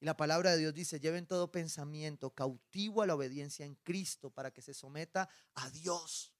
[0.00, 4.30] Y la palabra de Dios dice, lleven todo pensamiento cautivo a la obediencia en Cristo
[4.30, 6.32] para que se someta a Dios.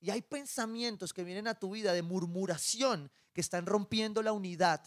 [0.00, 4.82] Y hay pensamientos que vienen a tu vida de murmuración que están rompiendo la unidad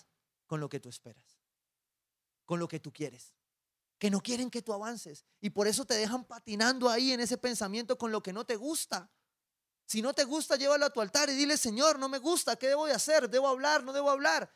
[0.46, 1.40] con lo que tú esperas,
[2.46, 3.34] con lo que tú quieres,
[3.98, 5.26] que no quieren que tú avances.
[5.42, 8.56] Y por eso te dejan patinando ahí en ese pensamiento con lo que no te
[8.56, 9.12] gusta.
[9.86, 12.68] Si no te gusta, llévalo a tu altar y dile, Señor, no me gusta, ¿qué
[12.68, 13.30] debo de hacer?
[13.30, 13.84] ¿Debo hablar?
[13.84, 14.52] ¿No debo hablar?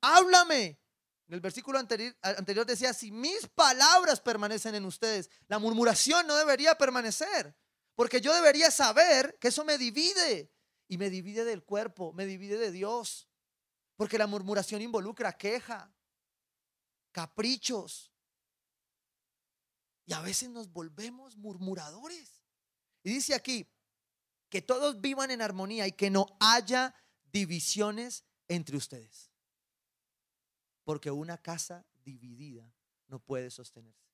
[0.00, 0.80] Háblame.
[1.28, 6.36] En el versículo anterior, anterior decía, si mis palabras permanecen en ustedes, la murmuración no
[6.36, 7.56] debería permanecer,
[7.96, 10.52] porque yo debería saber que eso me divide
[10.86, 13.28] y me divide del cuerpo, me divide de Dios,
[13.96, 15.92] porque la murmuración involucra queja,
[17.10, 18.12] caprichos,
[20.04, 22.44] y a veces nos volvemos murmuradores.
[23.02, 23.68] Y dice aquí,
[24.48, 26.94] que todos vivan en armonía y que no haya
[27.32, 29.32] divisiones entre ustedes
[30.86, 32.72] porque una casa dividida
[33.08, 34.08] no puede sostenerse,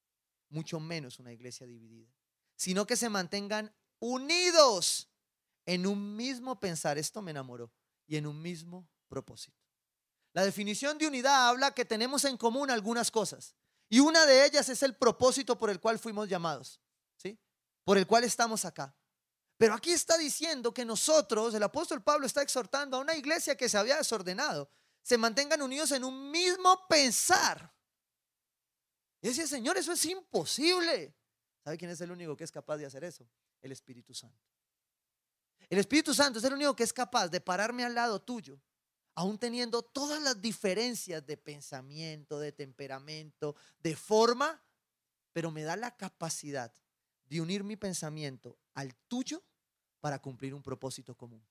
[0.48, 2.10] mucho menos una iglesia dividida,
[2.56, 5.08] sino que se mantengan unidos
[5.66, 7.72] en un mismo pensar, esto me enamoró,
[8.06, 9.56] y en un mismo propósito.
[10.32, 13.54] La definición de unidad habla que tenemos en común algunas cosas,
[13.88, 16.80] y una de ellas es el propósito por el cual fuimos llamados,
[17.16, 17.38] ¿sí?
[17.84, 18.96] Por el cual estamos acá.
[19.58, 23.68] Pero aquí está diciendo que nosotros, el apóstol Pablo está exhortando a una iglesia que
[23.68, 24.70] se había desordenado,
[25.02, 27.72] se mantengan unidos en un mismo pensar.
[29.20, 31.14] Y decía, Señor, eso es imposible.
[31.64, 33.28] ¿Sabe quién es el único que es capaz de hacer eso?
[33.60, 34.44] El Espíritu Santo.
[35.70, 38.60] El Espíritu Santo es el único que es capaz de pararme al lado tuyo,
[39.14, 44.62] aún teniendo todas las diferencias de pensamiento, de temperamento, de forma,
[45.32, 46.72] pero me da la capacidad
[47.26, 49.42] de unir mi pensamiento al tuyo
[50.00, 51.46] para cumplir un propósito común.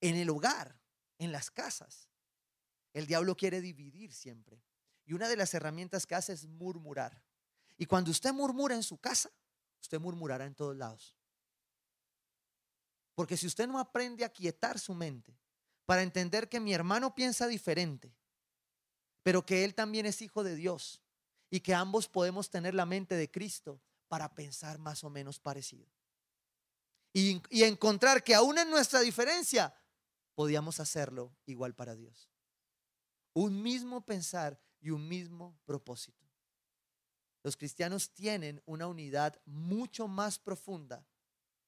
[0.00, 0.78] En el hogar,
[1.18, 2.08] en las casas.
[2.92, 4.62] El diablo quiere dividir siempre.
[5.04, 7.22] Y una de las herramientas que hace es murmurar.
[7.82, 9.28] Y cuando usted murmura en su casa,
[9.80, 11.16] usted murmurará en todos lados.
[13.16, 15.36] Porque si usted no aprende a quietar su mente
[15.84, 18.14] para entender que mi hermano piensa diferente,
[19.24, 21.02] pero que él también es hijo de Dios
[21.50, 25.90] y que ambos podemos tener la mente de Cristo para pensar más o menos parecido.
[27.12, 29.74] Y, y encontrar que aún en nuestra diferencia
[30.36, 32.30] podíamos hacerlo igual para Dios.
[33.32, 36.31] Un mismo pensar y un mismo propósito.
[37.42, 41.06] Los cristianos tienen una unidad mucho más profunda,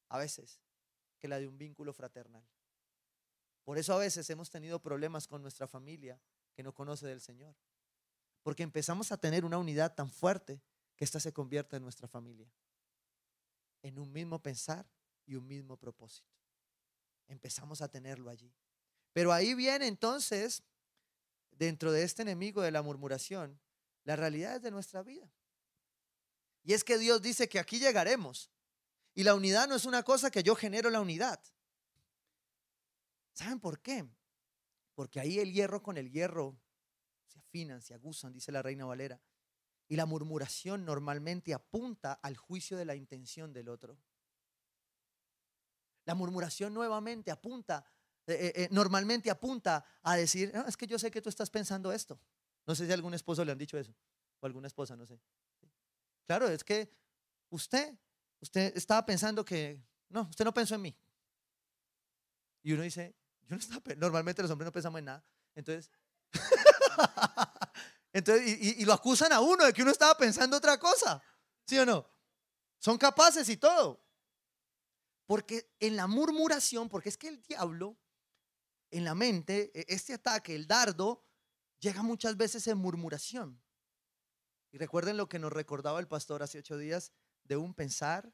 [0.09, 0.61] a veces,
[1.19, 2.45] que la de un vínculo fraternal.
[3.65, 6.21] Por eso a veces hemos tenido problemas con nuestra familia
[6.55, 7.57] que no conoce del Señor.
[8.43, 10.61] Porque empezamos a tener una unidad tan fuerte
[10.97, 12.53] que ésta se convierte en nuestra familia.
[13.83, 14.87] En un mismo pensar
[15.27, 16.35] y un mismo propósito
[17.29, 18.53] empezamos a tenerlo allí.
[19.13, 20.63] Pero ahí viene entonces,
[21.51, 23.59] dentro de este enemigo de la murmuración,
[24.05, 25.31] la realidad de nuestra vida.
[26.65, 28.51] Y es que Dios dice que aquí llegaremos.
[29.15, 31.41] Y la unidad no es una cosa que yo genero la unidad.
[33.35, 34.09] ¿Saben por qué?
[34.95, 36.59] Porque ahí el hierro con el hierro
[37.27, 39.21] se afinan, se aguzan, dice la reina Valera.
[39.89, 43.99] Y la murmuración normalmente apunta al juicio de la intención del otro.
[46.07, 47.85] La murmuración nuevamente apunta,
[48.27, 51.51] eh, eh, eh, normalmente apunta a decir, ah, es que yo sé que tú estás
[51.51, 52.19] pensando esto.
[52.67, 53.95] No sé si a algún esposo le han dicho eso,
[54.41, 55.21] o alguna esposa, no sé.
[56.27, 56.91] Claro, es que
[57.51, 57.99] usted,
[58.41, 60.97] usted estaba pensando que, no, usted no pensó en mí.
[62.63, 65.25] Y uno dice, yo no estaba, normalmente los hombres no pensamos en nada.
[65.55, 65.91] Entonces,
[68.13, 71.23] entonces y, y lo acusan a uno de que uno estaba pensando otra cosa.
[71.67, 72.07] ¿Sí o no?
[72.79, 74.05] Son capaces y todo.
[75.27, 77.97] Porque en la murmuración, porque es que el diablo,
[78.91, 81.25] en la mente, e, este ataque, el dardo,
[81.79, 83.64] llega muchas veces en murmuración.
[84.75, 87.13] Y recuerden lo que nos recordaba el pastor hace ocho días
[87.45, 88.25] de un pensar,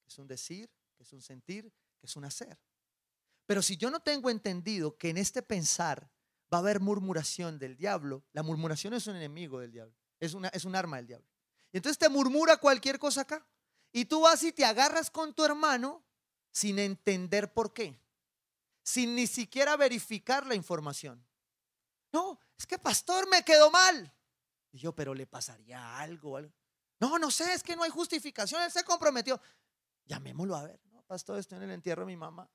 [0.00, 2.58] que es un decir, que es un sentir, que es un hacer.
[3.44, 6.10] Pero si yo no tengo entendido que en este pensar
[6.50, 10.48] va a haber murmuración del diablo, la murmuración es un enemigo del diablo, es, una,
[10.48, 11.28] es un arma del diablo.
[11.70, 13.46] Y entonces te murmura cualquier cosa acá.
[13.92, 16.02] Y tú vas y te agarras con tu hermano
[16.50, 18.00] sin entender por qué,
[18.82, 21.22] sin ni siquiera verificar la información.
[22.10, 24.10] No, es que pastor me quedó mal.
[24.72, 26.52] Y yo, pero le pasaría algo, algo.
[27.00, 29.40] No, no sé, es que no hay justificación, él se comprometió.
[30.04, 30.80] Llamémoslo a ver.
[30.92, 32.48] No, pastor, estoy en el entierro de mi mamá.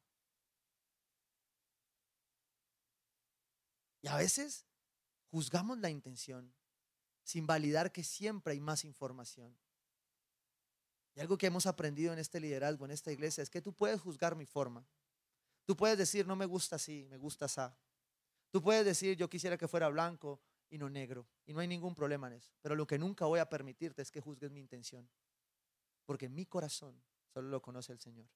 [4.01, 4.65] Y a veces
[5.31, 6.53] juzgamos la intención
[7.23, 9.57] sin validar que siempre hay más información.
[11.15, 13.99] Y algo que hemos aprendido en este liderazgo, en esta iglesia, es que tú puedes
[13.99, 14.85] juzgar mi forma.
[15.65, 17.61] Tú puedes decir, no me gusta así, me gusta así.
[18.51, 20.39] Tú puedes decir, yo quisiera que fuera blanco
[20.75, 21.25] y no negro.
[21.45, 22.51] Y no hay ningún problema en eso.
[22.61, 25.09] Pero lo que nunca voy a permitirte es que juzgues mi intención.
[26.05, 27.01] Porque mi corazón
[27.33, 28.27] solo lo conoce el Señor.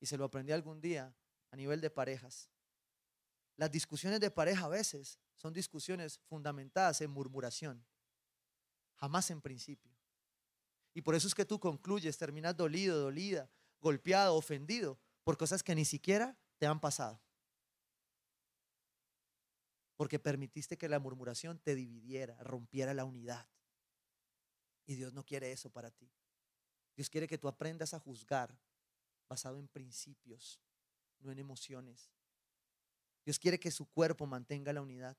[0.00, 1.14] Y se lo aprendí algún día
[1.52, 2.50] a nivel de parejas.
[3.56, 7.86] Las discusiones de pareja a veces son discusiones fundamentadas en murmuración,
[8.96, 9.92] jamás en principio.
[10.92, 13.48] Y por eso es que tú concluyes, terminas dolido, dolida,
[13.80, 17.22] golpeado, ofendido por cosas que ni siquiera te han pasado.
[20.00, 23.46] Porque permitiste que la murmuración te dividiera, rompiera la unidad.
[24.86, 26.10] Y Dios no quiere eso para ti.
[26.96, 28.58] Dios quiere que tú aprendas a juzgar
[29.28, 30.58] basado en principios,
[31.18, 32.10] no en emociones.
[33.26, 35.18] Dios quiere que su cuerpo mantenga la unidad,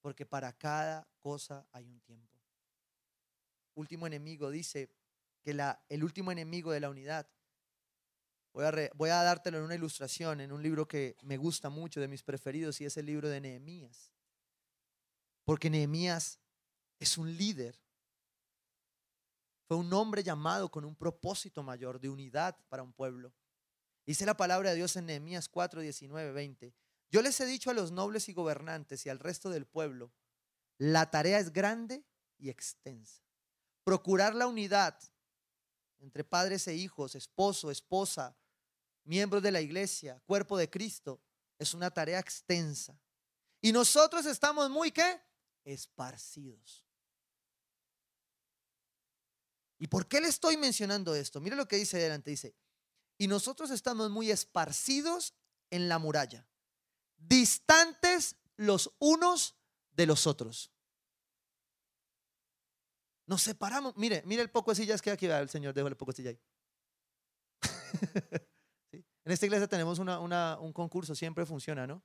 [0.00, 2.36] porque para cada cosa hay un tiempo.
[3.74, 4.90] Último enemigo dice
[5.40, 7.28] que la, el último enemigo de la unidad,
[8.54, 12.00] voy a, voy a dártelo en una ilustración, en un libro que me gusta mucho,
[12.00, 14.12] de mis preferidos, y es el libro de Nehemías.
[15.44, 16.38] Porque Nehemías
[17.00, 17.78] es un líder.
[19.66, 23.34] Fue un hombre llamado con un propósito mayor de unidad para un pueblo.
[24.06, 26.74] Dice la palabra de Dios en Nehemías 4, 19, 20.
[27.10, 30.12] Yo les he dicho a los nobles y gobernantes y al resto del pueblo,
[30.78, 32.04] la tarea es grande
[32.38, 33.22] y extensa.
[33.82, 34.98] Procurar la unidad
[35.98, 38.36] entre padres e hijos, esposo, esposa,
[39.04, 41.20] miembros de la iglesia, cuerpo de Cristo,
[41.58, 42.98] es una tarea extensa.
[43.60, 45.20] Y nosotros estamos muy, ¿qué?
[45.64, 46.84] Esparcidos.
[49.78, 51.40] ¿Y por qué le estoy mencionando esto?
[51.40, 52.54] Mire lo que dice adelante, dice,
[53.18, 55.34] y nosotros estamos muy esparcidos
[55.70, 56.46] en la muralla
[57.28, 59.56] distantes los unos
[59.92, 60.70] de los otros.
[63.26, 63.96] Nos separamos.
[63.96, 66.16] Mire, mire el poco de sillas que aquí va el Señor, dejó el poco de
[66.16, 66.40] silla ahí.
[69.24, 72.02] En esta iglesia tenemos un concurso, siempre funciona, ¿no?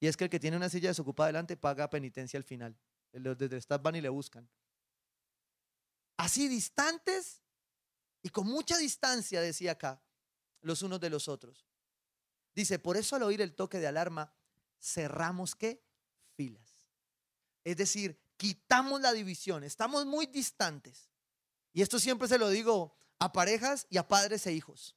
[0.00, 2.76] Y es que el que tiene una silla desocupada adelante paga penitencia al final.
[3.12, 4.48] Los desde el van y le buscan.
[6.16, 7.42] Así distantes
[8.22, 10.02] y con mucha distancia, decía acá,
[10.62, 11.66] los unos de los otros.
[12.54, 14.32] Dice, por eso al oír el toque de alarma,
[14.80, 15.84] cerramos qué?
[16.34, 16.78] Filas.
[17.64, 21.10] Es decir, quitamos la división, estamos muy distantes.
[21.72, 24.96] Y esto siempre se lo digo a parejas y a padres e hijos.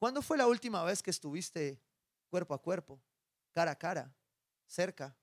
[0.00, 1.78] ¿Cuándo fue la última vez que estuviste
[2.30, 3.02] cuerpo a cuerpo,
[3.52, 4.16] cara a cara,
[4.66, 5.14] cerca?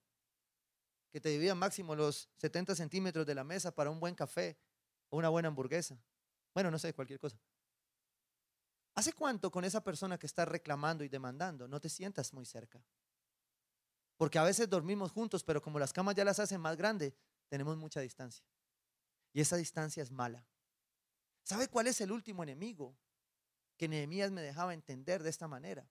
[1.10, 4.56] Que te dividían máximo los 70 centímetros de la mesa para un buen café
[5.10, 6.00] o una buena hamburguesa.
[6.54, 7.40] Bueno, no sé, cualquier cosa.
[8.94, 12.80] ¿Hace cuánto con esa persona que está reclamando y demandando no te sientas muy cerca?
[14.16, 17.16] Porque a veces dormimos juntos, pero como las camas ya las hacen más grandes,
[17.48, 18.46] tenemos mucha distancia.
[19.34, 20.46] Y esa distancia es mala.
[21.42, 22.96] ¿Sabe cuál es el último enemigo
[23.78, 25.88] que Nehemías me dejaba entender de esta manera?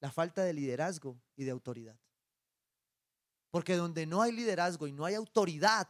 [0.00, 1.98] La falta de liderazgo y de autoridad.
[3.50, 5.88] Porque donde no hay liderazgo y no hay autoridad,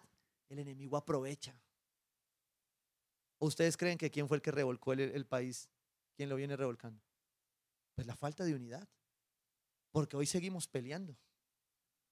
[0.48, 1.54] el enemigo aprovecha.
[3.38, 5.68] ¿O ustedes creen que quién fue el que revolcó el, país
[6.16, 7.02] ¿Quién lo viene revolcando?
[7.94, 8.86] Pues la falta de unidad.
[9.90, 11.16] Porque hoy seguimos peleando.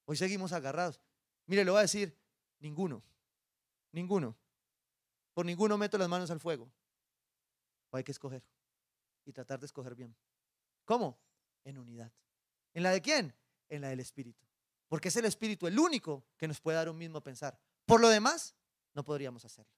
[0.06, 1.00] Hoy seguimos agarrados.
[1.46, 2.16] Mire, le voy a decir,
[2.58, 3.02] ninguno.
[3.92, 4.36] Ninguno.
[5.34, 6.70] Por ninguno meto las manos al fuego.
[7.90, 8.42] O hay que escoger.
[9.30, 10.16] Y tratar de escoger bien.
[10.84, 11.16] ¿Cómo?
[11.62, 12.12] En unidad.
[12.74, 13.32] ¿En la de quién?
[13.68, 14.44] En la del Espíritu.
[14.88, 17.56] Porque es el Espíritu el único que nos puede dar un mismo pensar.
[17.86, 18.56] Por lo demás,
[18.92, 19.72] no podríamos hacerlo.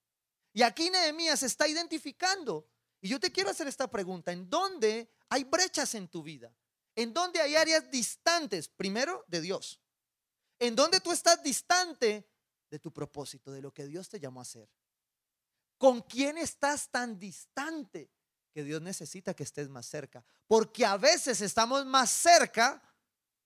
[0.55, 2.67] Y aquí Nehemías está identificando
[2.99, 4.33] y yo te quiero hacer esta pregunta.
[4.33, 6.57] ¿En dónde hay brechas en tu vida?
[6.95, 9.83] ¿En dónde hay áreas distantes, primero, de Dios?
[10.59, 12.27] ¿En dónde tú estás distante
[12.71, 14.71] de tu propósito, de lo que Dios te llamó a hacer?
[15.77, 18.11] ¿Con quién estás tan distante
[18.53, 20.25] que Dios necesita que estés más cerca?
[20.47, 22.83] Porque a veces estamos más cerca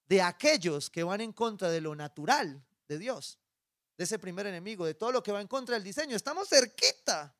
[0.07, 3.38] de aquellos que van en contra de lo natural de Dios,
[3.96, 6.14] de ese primer enemigo, de todo lo que va en contra del diseño.
[6.14, 7.34] Estamos cerquita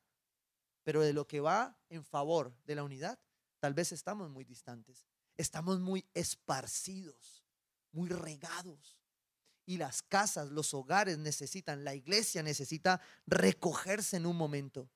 [0.87, 3.19] pero de lo que va en favor de la unidad,
[3.59, 5.05] tal vez estamos muy distantes.
[5.35, 7.43] Estamos muy esparcidos,
[7.91, 8.97] muy regados.
[9.65, 14.89] Y las casas, los hogares necesitan, la iglesia necesita recogerse en un momento.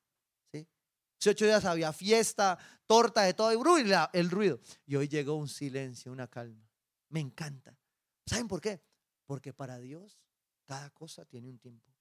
[1.30, 2.58] Ocho días había fiesta,
[2.88, 4.60] torta de todo y el ruido.
[4.86, 6.68] Y hoy llegó un silencio, una calma.
[7.10, 7.78] Me encanta.
[8.26, 8.82] ¿Saben por qué?
[9.26, 10.20] Porque para Dios
[10.66, 11.92] cada cosa tiene un tiempo.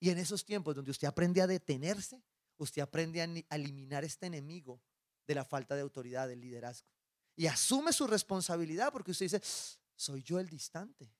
[0.00, 2.22] Y en esos tiempos donde usted aprende a detenerse,
[2.58, 4.80] usted aprende a eliminar este enemigo
[5.26, 6.88] de la falta de autoridad, del liderazgo.
[7.36, 9.40] Y asume su responsabilidad porque usted dice,
[9.94, 11.10] soy yo el distante.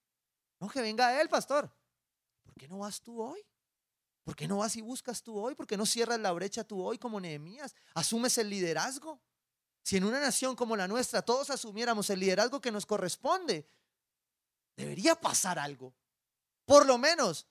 [0.61, 1.69] No que venga él, pastor.
[1.69, 1.77] ¿Por
[2.45, 3.41] ¿por qué no vas tú hoy?
[4.27, 5.55] ¿Por qué no vas y buscas tú hoy?
[5.55, 7.77] ¿Por qué no cierras la brecha tú hoy como Nehemías?
[7.95, 9.21] Asumes el liderazgo.
[9.85, 13.71] Si en una nación como la nuestra todos asumiéramos el liderazgo que nos corresponde,
[14.77, 15.95] debería pasar algo.
[16.65, 17.47] Por lo menos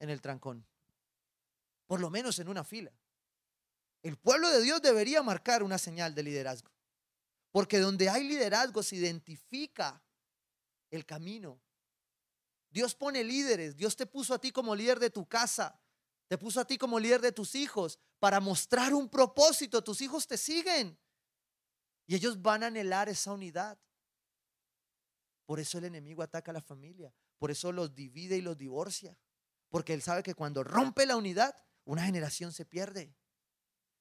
[0.00, 0.66] en el trancón.
[1.86, 2.92] Por lo menos en una fila.
[4.02, 6.70] El pueblo de Dios debería marcar una señal de liderazgo.
[7.52, 10.02] Porque donde hay liderazgo se identifica
[10.90, 11.58] el camino.
[12.70, 13.76] Dios pone líderes.
[13.76, 15.80] Dios te puso a ti como líder de tu casa.
[16.28, 19.82] Te puso a ti como líder de tus hijos para mostrar un propósito.
[19.82, 20.98] Tus hijos te siguen.
[22.06, 23.78] Y ellos van a anhelar esa unidad.
[25.44, 27.12] Por eso el enemigo ataca a la familia.
[27.38, 29.18] Por eso los divide y los divorcia.
[29.68, 33.16] Porque él sabe que cuando rompe la unidad, una generación se pierde.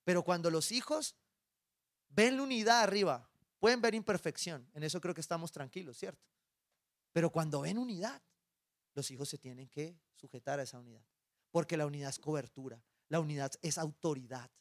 [0.04, 1.16] Pero cuando los hijos
[2.10, 4.70] ven la unidad arriba, pueden ver imperfección.
[4.74, 6.28] En eso creo que estamos tranquilos, ¿cierto?
[7.12, 8.22] Pero cuando ven unidad,
[8.94, 11.06] los hijos se tienen que sujetar a esa unidad.
[11.52, 12.84] Porque la unidad es cobertura.
[13.08, 14.52] La unidad es autoridad.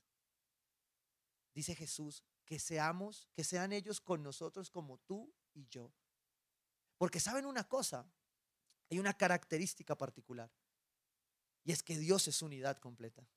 [1.55, 5.93] Dice Jesús, que seamos, que sean ellos con nosotros como tú y yo.
[6.97, 8.11] Porque saben una cosa,
[8.91, 10.51] hay una característica particular.
[11.65, 13.29] Y es que Dios es unidad completa.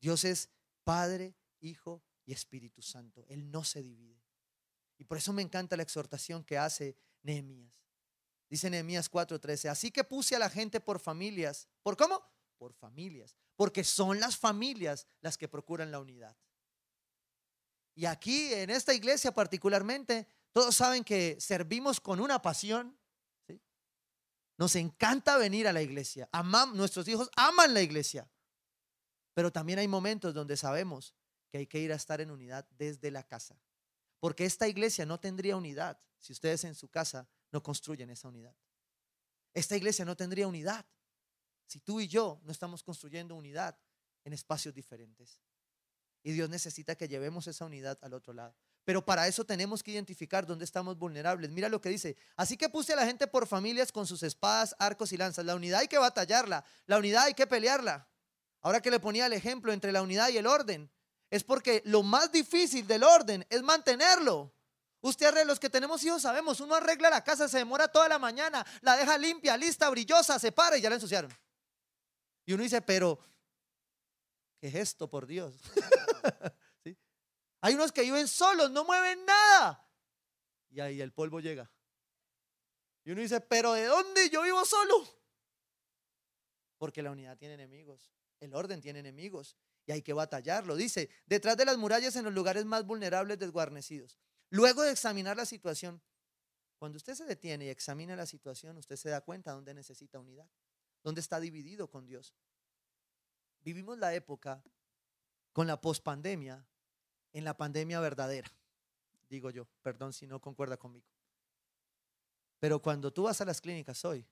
[0.00, 0.50] Dios es
[0.84, 3.24] Padre, Hijo y Espíritu Santo.
[3.28, 4.20] Él no se divide.
[4.96, 7.87] Y por eso me encanta la exhortación que hace Nehemías.
[8.48, 11.68] Dice Nehemías 4:13, así que puse a la gente por familias.
[11.82, 12.22] ¿Por cómo?
[12.56, 13.36] Por familias.
[13.56, 16.36] Porque son las familias las que procuran la unidad.
[17.94, 22.96] Y aquí, en esta iglesia particularmente, todos saben que servimos con una pasión.
[24.56, 26.28] Nos encanta venir a la iglesia.
[26.32, 28.30] Amam, nuestros hijos aman la iglesia.
[29.34, 31.14] Pero también hay momentos donde sabemos
[31.50, 33.60] que hay que ir a estar en unidad desde la casa.
[34.20, 38.54] Porque esta iglesia no tendría unidad si ustedes en su casa no construyen esa unidad.
[39.54, 40.84] Esta iglesia no tendría unidad
[41.66, 43.78] si tú y yo no estamos construyendo unidad
[44.24, 45.40] en espacios diferentes.
[46.22, 48.54] Y Dios necesita que llevemos esa unidad al otro lado.
[48.84, 51.50] Pero para eso tenemos que identificar dónde estamos vulnerables.
[51.50, 52.16] Mira lo que dice.
[52.36, 55.44] Así que puse a la gente por familias con sus espadas, arcos y lanzas.
[55.44, 56.64] La unidad hay que batallarla.
[56.86, 58.08] La unidad hay que pelearla.
[58.62, 60.90] Ahora que le ponía el ejemplo entre la unidad y el orden,
[61.30, 64.54] es porque lo más difícil del orden es mantenerlo.
[65.00, 68.66] Usted, los que tenemos hijos, sabemos, uno arregla la casa, se demora toda la mañana,
[68.80, 71.30] la deja limpia, lista, brillosa, se para y ya la ensuciaron.
[72.44, 73.18] Y uno dice, pero,
[74.58, 75.54] ¿qué es esto, por Dios?
[77.60, 79.84] Hay unos que viven solos, no mueven nada.
[80.70, 81.70] Y ahí el polvo llega.
[83.04, 85.08] Y uno dice, pero ¿de dónde yo vivo solo?
[86.76, 90.76] Porque la unidad tiene enemigos, el orden tiene enemigos y hay que batallarlo.
[90.76, 94.18] Dice, detrás de las murallas en los lugares más vulnerables desguarnecidos.
[94.50, 96.00] Luego de examinar la situación,
[96.78, 100.48] cuando usted se detiene y examina la situación, usted se da cuenta dónde necesita unidad,
[101.02, 102.34] dónde está dividido con Dios.
[103.60, 104.62] Vivimos la época
[105.52, 106.66] con la pospandemia
[107.32, 108.50] en la pandemia verdadera,
[109.28, 111.06] digo yo, perdón si no concuerda conmigo.
[112.58, 114.26] Pero cuando tú vas a las clínicas hoy,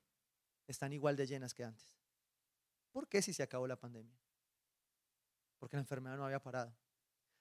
[0.66, 1.96] están igual de llenas que antes.
[2.90, 4.18] ¿Por qué si se acabó la pandemia?
[5.58, 6.74] Porque la enfermedad no había parado.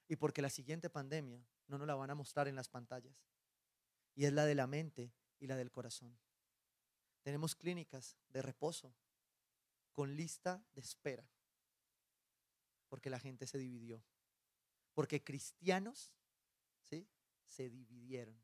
[0.07, 3.15] Y porque la siguiente pandemia no nos la van a mostrar en las pantallas.
[4.13, 6.17] Y es la de la mente y la del corazón.
[7.21, 8.95] Tenemos clínicas de reposo
[9.91, 11.27] con lista de espera.
[12.87, 14.03] Porque la gente se dividió.
[14.93, 16.13] Porque cristianos
[16.83, 17.07] ¿sí?
[17.43, 18.39] se dividieron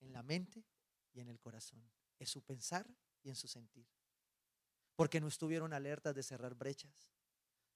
[0.00, 0.64] en la mente
[1.12, 1.82] y en el corazón,
[2.18, 2.86] en su pensar
[3.22, 3.86] y en su sentir.
[4.94, 7.15] Porque no estuvieron alertas de cerrar brechas.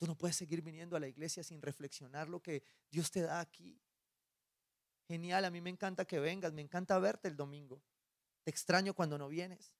[0.01, 3.39] Tú no puedes seguir viniendo a la iglesia sin reflexionar lo que Dios te da
[3.39, 3.79] aquí.
[5.07, 7.83] Genial, a mí me encanta que vengas, me encanta verte el domingo.
[8.43, 9.75] Te extraño cuando no vienes.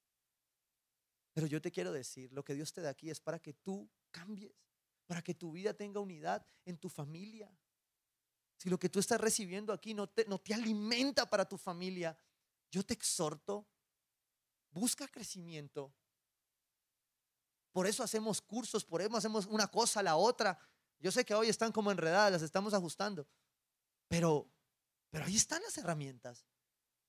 [1.33, 3.91] Pero yo te quiero decir, lo que Dios te da aquí es para que tú
[4.11, 4.53] cambies
[5.07, 7.51] para que tu vida tenga unidad en tu familia.
[8.57, 12.15] Si lo que tú estás recibiendo aquí no te, no te alimenta para tu familia,
[12.71, 13.67] yo te exhorto,
[14.71, 15.93] busca crecimiento.
[17.73, 20.59] Por eso hacemos cursos, por eso hacemos una cosa a la otra.
[20.99, 23.27] Yo sé que hoy están como enredadas, las estamos ajustando.
[24.09, 24.51] Pero,
[25.11, 26.45] pero ahí están las herramientas.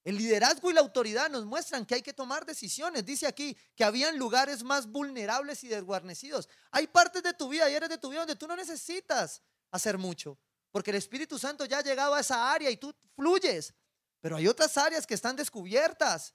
[0.03, 3.05] El liderazgo y la autoridad nos muestran que hay que tomar decisiones.
[3.05, 6.49] Dice aquí que habían lugares más vulnerables y desguarnecidos.
[6.71, 9.97] Hay partes de tu vida y eres de tu vida donde tú no necesitas hacer
[9.97, 10.37] mucho,
[10.71, 13.73] porque el Espíritu Santo ya ha llegado a esa área y tú fluyes.
[14.21, 16.33] Pero hay otras áreas que están descubiertas,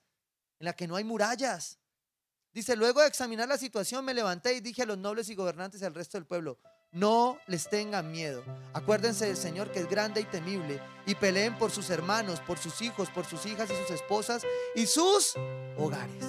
[0.59, 1.79] en las que no hay murallas.
[2.57, 5.83] Dice, luego de examinar la situación me levanté y dije a los nobles y gobernantes
[5.83, 6.59] y al resto del pueblo,
[6.91, 8.43] no les tengan miedo.
[8.73, 12.81] Acuérdense del Señor que es grande y temible y peleen por sus hermanos, por sus
[12.81, 14.43] hijos, por sus hijas y sus esposas
[14.75, 15.35] y sus
[15.77, 16.25] hogares.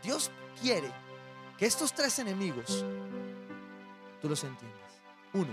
[0.00, 0.30] Dios
[0.62, 0.92] quiere
[1.58, 2.84] que estos tres enemigos
[4.22, 4.92] tú los entiendas.
[5.32, 5.52] Uno,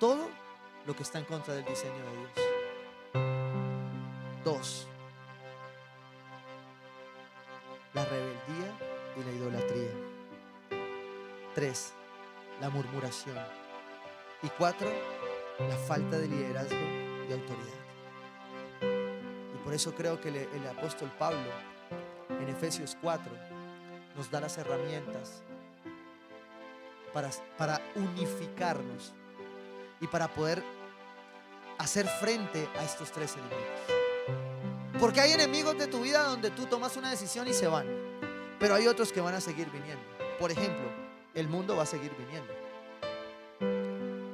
[0.00, 0.28] todo
[0.84, 2.32] lo que está en contra del diseño de Dios.
[4.44, 4.88] Dos,
[8.00, 8.72] la rebeldía
[9.16, 9.90] y la idolatría.
[11.54, 11.92] Tres,
[12.60, 13.36] la murmuración.
[14.42, 14.88] Y cuatro,
[15.58, 16.78] la falta de liderazgo
[17.28, 17.80] y autoridad.
[19.54, 21.50] Y por eso creo que el, el apóstol Pablo
[22.30, 23.30] en Efesios 4
[24.16, 25.42] nos da las herramientas
[27.12, 29.12] para, para unificarnos
[30.00, 30.62] y para poder
[31.78, 33.99] hacer frente a estos tres enemigos.
[35.00, 37.86] Porque hay enemigos de tu vida donde tú tomas una decisión y se van,
[38.58, 40.04] pero hay otros que van a seguir viniendo.
[40.38, 40.84] Por ejemplo,
[41.32, 42.52] el mundo va a seguir viniendo.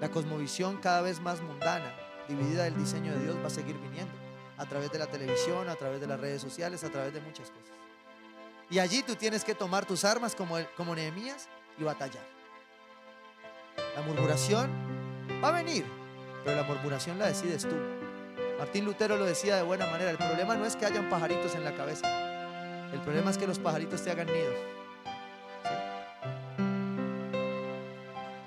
[0.00, 1.94] La cosmovisión cada vez más mundana,
[2.28, 4.12] dividida del diseño de Dios, va a seguir viniendo.
[4.58, 7.50] A través de la televisión, a través de las redes sociales, a través de muchas
[7.50, 7.76] cosas.
[8.68, 11.48] Y allí tú tienes que tomar tus armas como, como Nehemías
[11.78, 12.26] y batallar.
[13.94, 14.68] La murmuración
[15.42, 15.84] va a venir,
[16.44, 17.95] pero la murmuración la decides tú.
[18.58, 21.64] Martín Lutero lo decía de buena manera, el problema no es que hayan pajaritos en
[21.64, 24.52] la cabeza, el problema es que los pajaritos te hagan nido.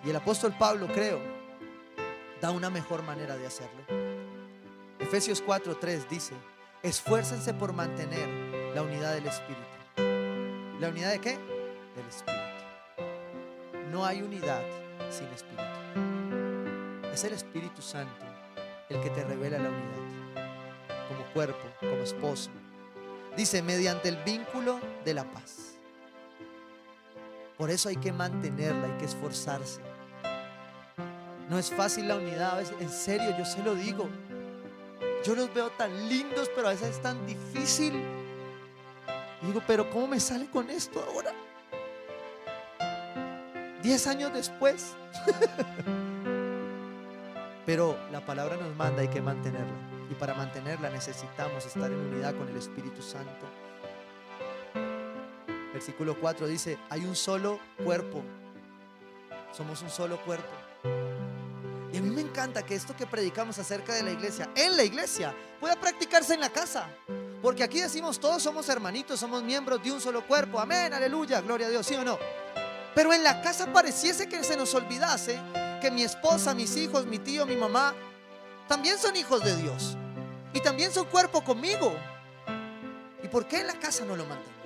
[0.03, 1.19] Y el apóstol Pablo, creo,
[2.41, 3.83] da una mejor manera de hacerlo.
[4.97, 6.33] Efesios 4:3 dice,
[6.81, 8.27] esfuércense por mantener
[8.73, 9.61] la unidad del Espíritu.
[10.79, 11.37] ¿La unidad de qué?
[11.95, 12.41] Del Espíritu.
[13.91, 14.63] No hay unidad
[15.11, 15.63] sin Espíritu.
[17.13, 18.28] Es el Espíritu Santo
[18.89, 21.07] el que te revela la unidad.
[21.07, 22.49] Como cuerpo, como esposo.
[23.37, 25.75] Dice, mediante el vínculo de la paz.
[27.57, 29.81] Por eso hay que mantenerla, hay que esforzarse.
[31.49, 34.07] No es fácil la unidad, a veces, en serio, yo se lo digo.
[35.23, 37.93] Yo los veo tan lindos, pero a veces es tan difícil.
[39.41, 41.31] Y digo, pero ¿cómo me sale con esto ahora?
[43.81, 44.93] Diez años después.
[47.69, 49.75] pero la palabra nos manda, hay que mantenerla.
[50.09, 53.45] Y para mantenerla necesitamos estar en unidad con el Espíritu Santo.
[55.71, 58.23] Versículo 4 dice, hay un solo cuerpo.
[59.51, 60.49] Somos un solo cuerpo.
[61.93, 64.83] Y a mí me encanta que esto que predicamos acerca de la iglesia, en la
[64.83, 66.89] iglesia, pueda practicarse en la casa.
[67.39, 70.59] Porque aquí decimos todos somos hermanitos, somos miembros de un solo cuerpo.
[70.59, 72.17] Amén, aleluya, gloria a Dios, ¿sí o no?
[72.95, 75.39] Pero en la casa pareciese que se nos olvidase
[75.79, 77.93] que mi esposa, mis hijos, mi tío, mi mamá,
[78.67, 79.97] también son hijos de Dios.
[80.53, 81.93] Y también son cuerpo conmigo.
[83.23, 84.59] ¿Y por qué en la casa no lo mantengo?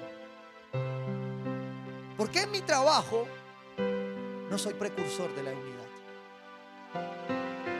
[2.18, 3.28] ¿Por qué en mi trabajo
[4.50, 5.84] no soy precursor de la unidad?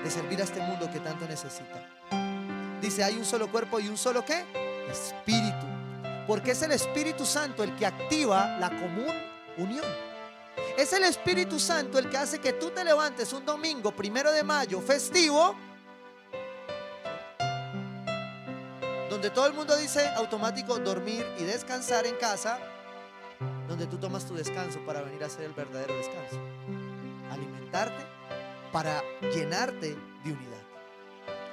[0.04, 1.90] De servir a este mundo que tanto necesita.
[2.82, 4.44] Dice, hay un solo cuerpo y un solo qué?
[4.90, 5.66] Espíritu.
[6.28, 9.14] Porque es el Espíritu Santo el que activa la común
[9.58, 10.13] unión.
[10.78, 14.44] Es el Espíritu Santo el que hace que tú te levantes un domingo primero de
[14.44, 15.56] mayo festivo,
[19.10, 22.60] donde todo el mundo dice automático dormir y descansar en casa,
[23.68, 26.40] donde tú tomas tu descanso para venir a hacer el verdadero descanso.
[27.32, 28.04] Alimentarte
[28.72, 30.64] para llenarte de unidad.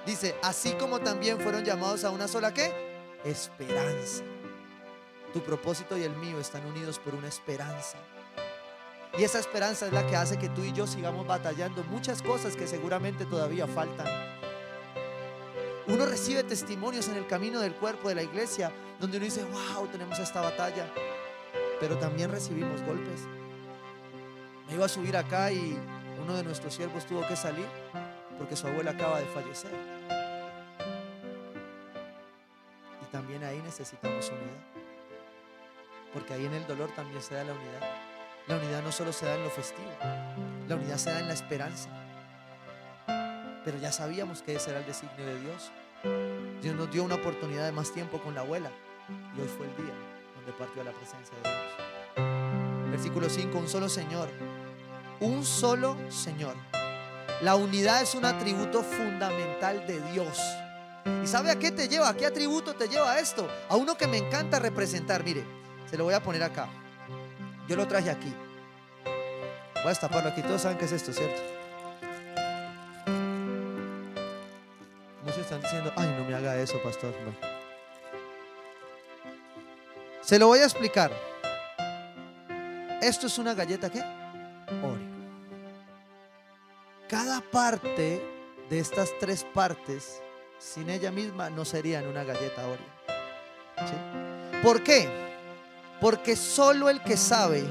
[0.06, 2.72] Dice, así como también fueron llamados a una sola qué?
[3.22, 4.24] Esperanza.
[5.34, 7.98] Tu propósito y el mío están unidos por una esperanza.
[9.18, 12.56] Y esa esperanza es la que hace que tú y yo sigamos batallando muchas cosas
[12.56, 14.06] que seguramente todavía faltan.
[15.88, 19.88] Uno recibe testimonios en el camino del cuerpo de la iglesia donde uno dice, wow,
[19.88, 20.86] tenemos esta batalla.
[21.80, 23.22] Pero también recibimos golpes.
[24.68, 25.76] Me iba a subir acá y
[26.22, 27.66] uno de nuestros siervos tuvo que salir
[28.38, 29.72] porque su abuela acaba de fallecer.
[33.02, 34.64] Y también ahí necesitamos unidad.
[36.12, 37.99] Porque ahí en el dolor también se da la unidad.
[38.50, 39.88] La unidad no solo se da en lo festivo,
[40.66, 41.88] la unidad se da en la esperanza.
[43.64, 45.70] Pero ya sabíamos que ese era el designio de Dios.
[46.60, 48.72] Dios nos dio una oportunidad de más tiempo con la abuela.
[49.36, 49.94] Y hoy fue el día
[50.34, 52.90] donde partió a la presencia de Dios.
[52.90, 54.28] Versículo 5, un solo Señor.
[55.20, 56.56] Un solo Señor.
[57.42, 60.40] La unidad es un atributo fundamental de Dios.
[61.22, 62.08] ¿Y sabe a qué te lleva?
[62.08, 63.48] ¿A qué atributo te lleva esto?
[63.68, 65.22] A uno que me encanta representar.
[65.22, 65.44] Mire,
[65.88, 66.68] se lo voy a poner acá.
[67.70, 68.34] Yo lo traje aquí.
[69.74, 70.42] Voy a destaparlo aquí.
[70.42, 71.40] Todos saben qué es esto, ¿cierto?
[75.22, 77.14] Muchos están diciendo, ay, no me haga eso, pastor.
[80.20, 81.12] Se lo voy a explicar.
[83.00, 84.00] Esto es una galleta, ¿qué?
[84.82, 85.08] Oreo.
[87.08, 88.20] Cada parte
[88.68, 90.20] de estas tres partes,
[90.58, 93.86] sin ella misma, no serían una galleta Oreo.
[93.86, 94.60] ¿Sí?
[94.60, 95.29] ¿Por qué?
[96.00, 97.64] Porque solo el que sabe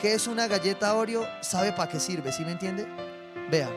[0.00, 2.86] que es una galleta Oreo sabe para qué sirve, ¿sí me entiende?
[3.50, 3.70] Vea.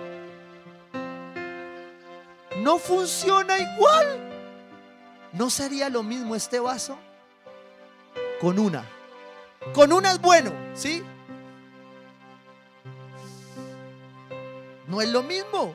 [2.61, 4.29] No funciona igual.
[5.33, 6.97] ¿No sería lo mismo este vaso?
[8.39, 8.85] Con una.
[9.73, 11.03] Con una es bueno, ¿sí?
[14.87, 15.73] No es lo mismo.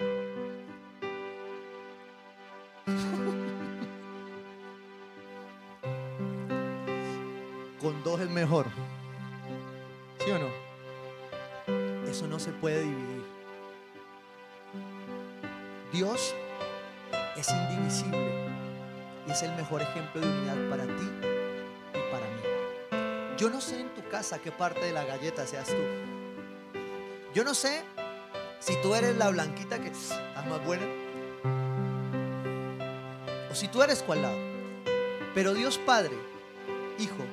[8.28, 8.66] Es mejor.
[10.18, 12.06] ¿Sí o no?
[12.06, 13.24] Eso no se puede dividir.
[15.90, 16.34] Dios
[17.38, 18.50] es indivisible
[19.26, 21.10] y es el mejor ejemplo de unidad para ti
[21.94, 23.36] y para mí.
[23.38, 25.82] Yo no sé en tu casa qué parte de la galleta seas tú.
[27.32, 27.82] Yo no sé
[28.58, 30.84] si tú eres la blanquita que estás más buena
[33.50, 34.38] o si tú eres cual lado.
[35.34, 36.16] Pero Dios Padre,
[36.98, 37.24] Hijo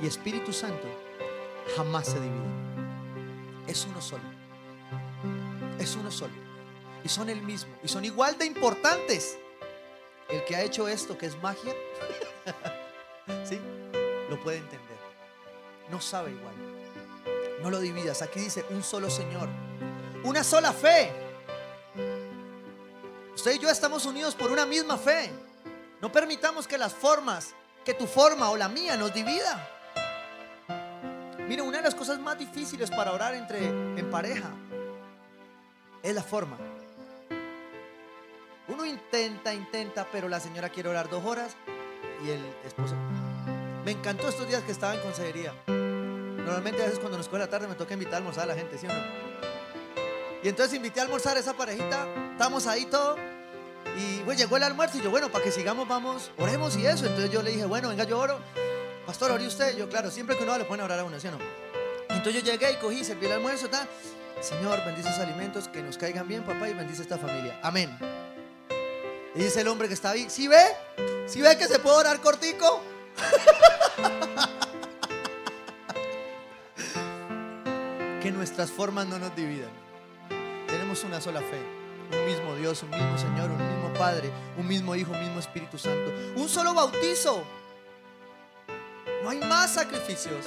[0.00, 0.88] y Espíritu Santo
[1.76, 3.64] jamás se dividen.
[3.66, 4.24] Es uno solo.
[5.78, 6.32] Es uno solo.
[7.04, 7.74] Y son el mismo.
[7.82, 9.38] Y son igual de importantes.
[10.28, 11.74] El que ha hecho esto, que es magia,
[13.44, 13.58] ¿sí?
[14.28, 14.98] Lo puede entender.
[15.90, 16.54] No sabe igual.
[17.62, 18.22] No lo dividas.
[18.22, 19.48] Aquí dice un solo Señor.
[20.22, 21.10] Una sola fe.
[23.34, 25.30] Usted y yo estamos unidos por una misma fe.
[26.00, 29.79] No permitamos que las formas, que tu forma o la mía nos divida.
[31.50, 34.50] Mira, una de las cosas más difíciles para orar entre en pareja
[36.00, 36.56] es la forma.
[38.68, 41.56] Uno intenta, intenta, pero la señora quiere orar dos horas
[42.24, 42.94] y el esposo.
[43.84, 45.52] Me encantó estos días que estaba en consejería.
[45.66, 48.54] Normalmente a veces cuando nos coge la tarde me toca invitar a almorzar a la
[48.54, 49.00] gente, ¿sí o no?
[50.44, 53.16] Y entonces invité a almorzar a esa parejita, estamos ahí todo.
[53.98, 57.06] Y pues llegó el almuerzo y yo, bueno, para que sigamos, vamos, oremos y eso.
[57.06, 58.38] Entonces yo le dije, bueno, venga, yo oro.
[59.10, 59.76] Pastor, ore usted.
[59.76, 61.38] Yo, claro, siempre que uno le pone a orar a uno, ¿sí o no?
[62.10, 63.88] Entonces yo llegué y cogí, serví el almuerzo, tal.
[64.40, 67.58] Señor, bendice los alimentos, que nos caigan bien, papá, y bendice esta familia.
[67.60, 67.90] Amén.
[69.34, 70.62] Y dice el hombre que está ahí, ¿sí ve?
[71.26, 72.84] ¿Sí ve que se puede orar cortico?
[78.22, 79.70] que nuestras formas no nos dividan.
[80.68, 81.60] Tenemos una sola fe,
[82.16, 85.78] un mismo Dios, un mismo Señor, un mismo Padre, un mismo Hijo, un mismo Espíritu
[85.78, 87.44] Santo, un solo bautizo.
[89.22, 90.46] No hay más sacrificios.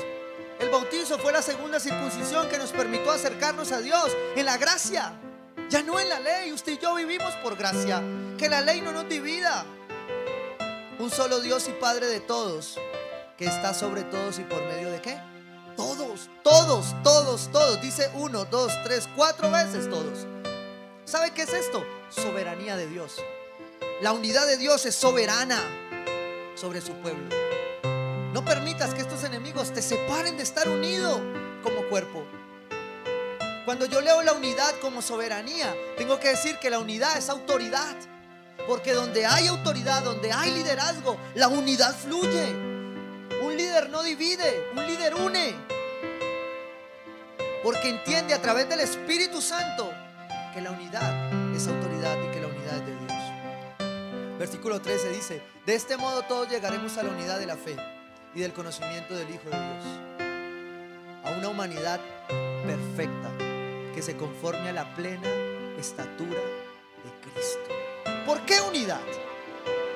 [0.60, 5.14] El bautizo fue la segunda circuncisión que nos permitió acercarnos a Dios en la gracia.
[5.70, 6.52] Ya no en la ley.
[6.52, 8.02] Usted y yo vivimos por gracia.
[8.38, 9.66] Que la ley no nos divida.
[11.00, 12.80] Un solo Dios y Padre de todos.
[13.38, 15.20] Que está sobre todos y por medio de qué?
[15.76, 17.82] Todos, todos, todos, todos.
[17.82, 20.26] Dice uno, dos, tres, cuatro veces todos.
[21.06, 21.86] ¿Sabe qué es esto?
[22.10, 23.18] Soberanía de Dios.
[24.02, 25.60] La unidad de Dios es soberana
[26.56, 27.53] sobre su pueblo.
[28.34, 31.22] No permitas que estos enemigos te separen de estar unido
[31.62, 32.26] como cuerpo.
[33.64, 37.96] Cuando yo leo la unidad como soberanía, tengo que decir que la unidad es autoridad.
[38.68, 42.56] Porque donde hay autoridad, donde hay liderazgo, la unidad fluye.
[43.44, 45.54] Un líder no divide, un líder une.
[47.62, 49.92] Porque entiende a través del Espíritu Santo
[50.56, 54.40] que la unidad es autoridad y que la unidad es de Dios.
[54.40, 57.78] Versículo 13 dice, de este modo todos llegaremos a la unidad de la fe
[58.36, 59.86] y del conocimiento del Hijo de Dios.
[61.24, 62.00] A una humanidad
[62.66, 63.32] perfecta
[63.94, 65.30] que se conforme a la plena
[65.78, 68.24] estatura de Cristo.
[68.26, 69.02] ¿Por qué unidad?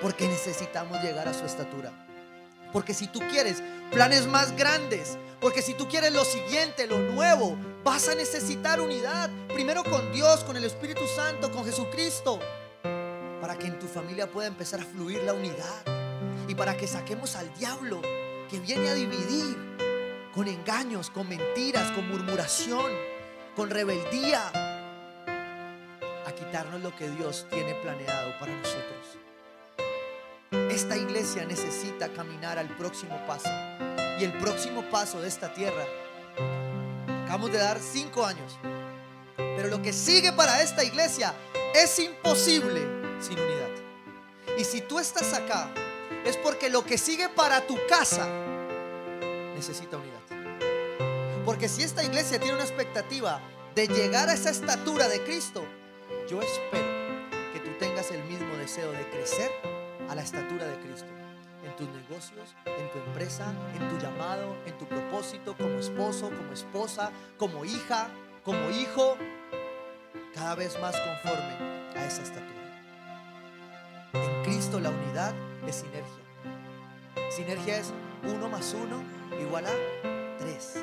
[0.02, 1.92] Porque necesitamos llegar a su estatura.
[2.72, 7.58] Porque si tú quieres planes más grandes, porque si tú quieres lo siguiente, lo nuevo,
[7.84, 9.30] vas a necesitar unidad.
[9.48, 12.40] Primero con Dios, con el Espíritu Santo, con Jesucristo.
[13.42, 15.84] Para que en tu familia pueda empezar a fluir la unidad.
[16.48, 18.02] Y para que saquemos al diablo
[18.50, 19.58] que viene a dividir
[20.34, 22.92] con engaños, con mentiras, con murmuración,
[23.56, 24.48] con rebeldía,
[26.26, 29.18] a quitarnos lo que Dios tiene planeado para nosotros.
[30.72, 33.50] Esta iglesia necesita caminar al próximo paso.
[34.20, 35.86] Y el próximo paso de esta tierra,
[37.24, 38.58] acabamos de dar cinco años.
[39.36, 41.34] Pero lo que sigue para esta iglesia
[41.74, 42.82] es imposible
[43.20, 43.70] sin unidad.
[44.58, 45.72] Y si tú estás acá
[46.28, 48.28] es porque lo que sigue para tu casa
[49.56, 50.18] necesita unidad.
[51.46, 53.40] Porque si esta iglesia tiene una expectativa
[53.74, 55.64] de llegar a esa estatura de Cristo,
[56.30, 56.86] yo espero
[57.54, 59.50] que tú tengas el mismo deseo de crecer
[60.10, 61.08] a la estatura de Cristo.
[61.64, 66.52] En tus negocios, en tu empresa, en tu llamado, en tu propósito, como esposo, como
[66.52, 68.10] esposa, como hija,
[68.44, 69.18] como hijo,
[70.34, 72.57] cada vez más conforme a esa estatura.
[74.74, 75.34] La unidad
[75.66, 77.32] es sinergia.
[77.32, 77.94] Sinergia es
[78.24, 79.02] uno más uno
[79.42, 79.72] igual a
[80.38, 80.74] 3.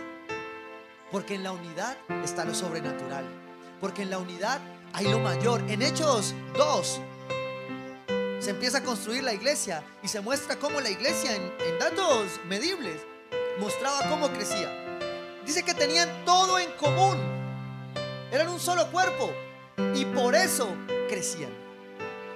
[1.13, 3.25] Porque en la unidad está lo sobrenatural.
[3.83, 4.59] Porque en la unidad
[4.95, 5.61] hay lo mayor.
[5.69, 7.01] En Hechos 2
[8.41, 13.01] se empieza a construir la iglesia y se muestra cómo la iglesia en datos medibles
[13.61, 14.71] mostraba cómo crecía.
[15.45, 17.19] Dice que tenían todo en común.
[18.33, 19.31] Eran un solo cuerpo
[19.95, 20.69] y por eso
[21.09, 21.64] crecían.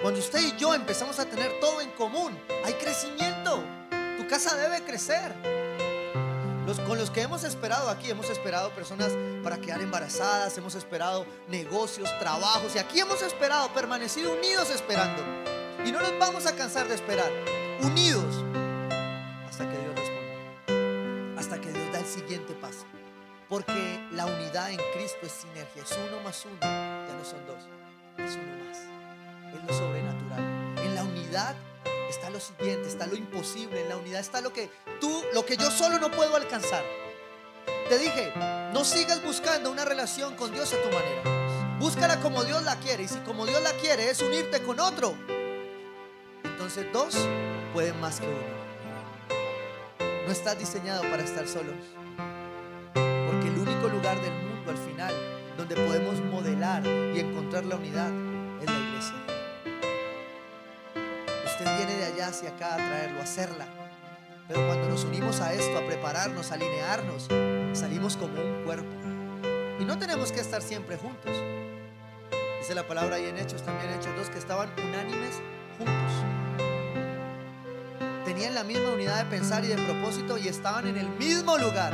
[0.02, 3.62] Cuando usted y yo empezamos a tener todo en común, hay crecimiento.
[4.16, 5.32] Tu casa debe crecer.
[6.86, 9.10] Con los que hemos esperado aquí, hemos esperado personas
[9.42, 15.22] para quedar embarazadas, hemos esperado negocios, trabajos, y aquí hemos esperado, permanecido unidos esperando.
[15.84, 17.30] Y no nos vamos a cansar de esperar,
[17.80, 18.44] unidos,
[19.48, 22.84] hasta que Dios responda, hasta que Dios da el siguiente paso.
[23.48, 27.64] Porque la unidad en Cristo es sinergia, es uno más uno, ya no son dos,
[28.18, 28.78] es uno más,
[29.56, 30.40] es lo sobrenatural.
[30.78, 31.54] En la unidad
[32.08, 34.70] está lo siguiente, está lo imposible, en la unidad está lo que
[35.00, 36.84] tú, lo que yo solo no puedo alcanzar.
[37.88, 38.32] Te dije,
[38.72, 41.76] no sigas buscando una relación con Dios a tu manera.
[41.78, 43.04] Búscala como Dios la quiere.
[43.04, 45.14] Y si como Dios la quiere es unirte con otro,
[46.44, 47.16] entonces dos
[47.72, 48.58] pueden más que uno.
[50.26, 51.76] No estás diseñado para estar solos.
[52.92, 55.14] Porque el único lugar del mundo al final
[55.56, 58.10] donde podemos modelar y encontrar la unidad
[58.60, 59.37] es la iglesia.
[61.76, 63.66] Viene de allá hacia acá a traerlo, a hacerla.
[64.48, 67.28] Pero cuando nos unimos a esto, a prepararnos, a alinearnos,
[67.78, 68.88] salimos como un cuerpo.
[69.78, 71.36] Y no tenemos que estar siempre juntos.
[72.58, 75.40] Dice la palabra ahí en Hechos, también Hechos dos, que estaban unánimes
[75.76, 76.12] juntos.
[78.24, 81.92] Tenían la misma unidad de pensar y de propósito y estaban en el mismo lugar.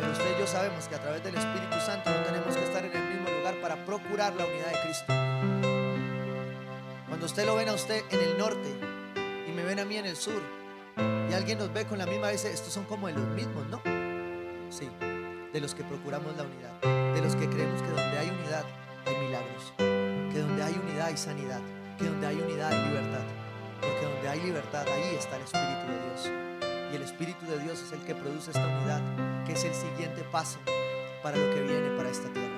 [0.00, 2.84] Pero usted y yo sabemos que a través del Espíritu Santo no tenemos que estar
[2.84, 5.12] en el mismo lugar para procurar la unidad de Cristo.
[7.08, 8.93] Cuando usted lo ven a usted en el norte
[9.54, 10.42] me ven a mí en el sur,
[11.30, 13.80] y alguien nos ve con la misma, dice, estos son como de los mismos, ¿no?
[14.70, 14.88] Sí,
[15.52, 18.64] de los que procuramos la unidad, de los que creemos que donde hay unidad
[19.06, 21.60] hay milagros, que donde hay unidad hay sanidad,
[21.98, 23.24] que donde hay unidad hay libertad,
[23.80, 26.30] porque donde hay libertad ahí está el Espíritu de Dios.
[26.92, 30.22] Y el Espíritu de Dios es el que produce esta unidad, que es el siguiente
[30.30, 30.58] paso
[31.22, 32.54] para lo que viene para esta tierra.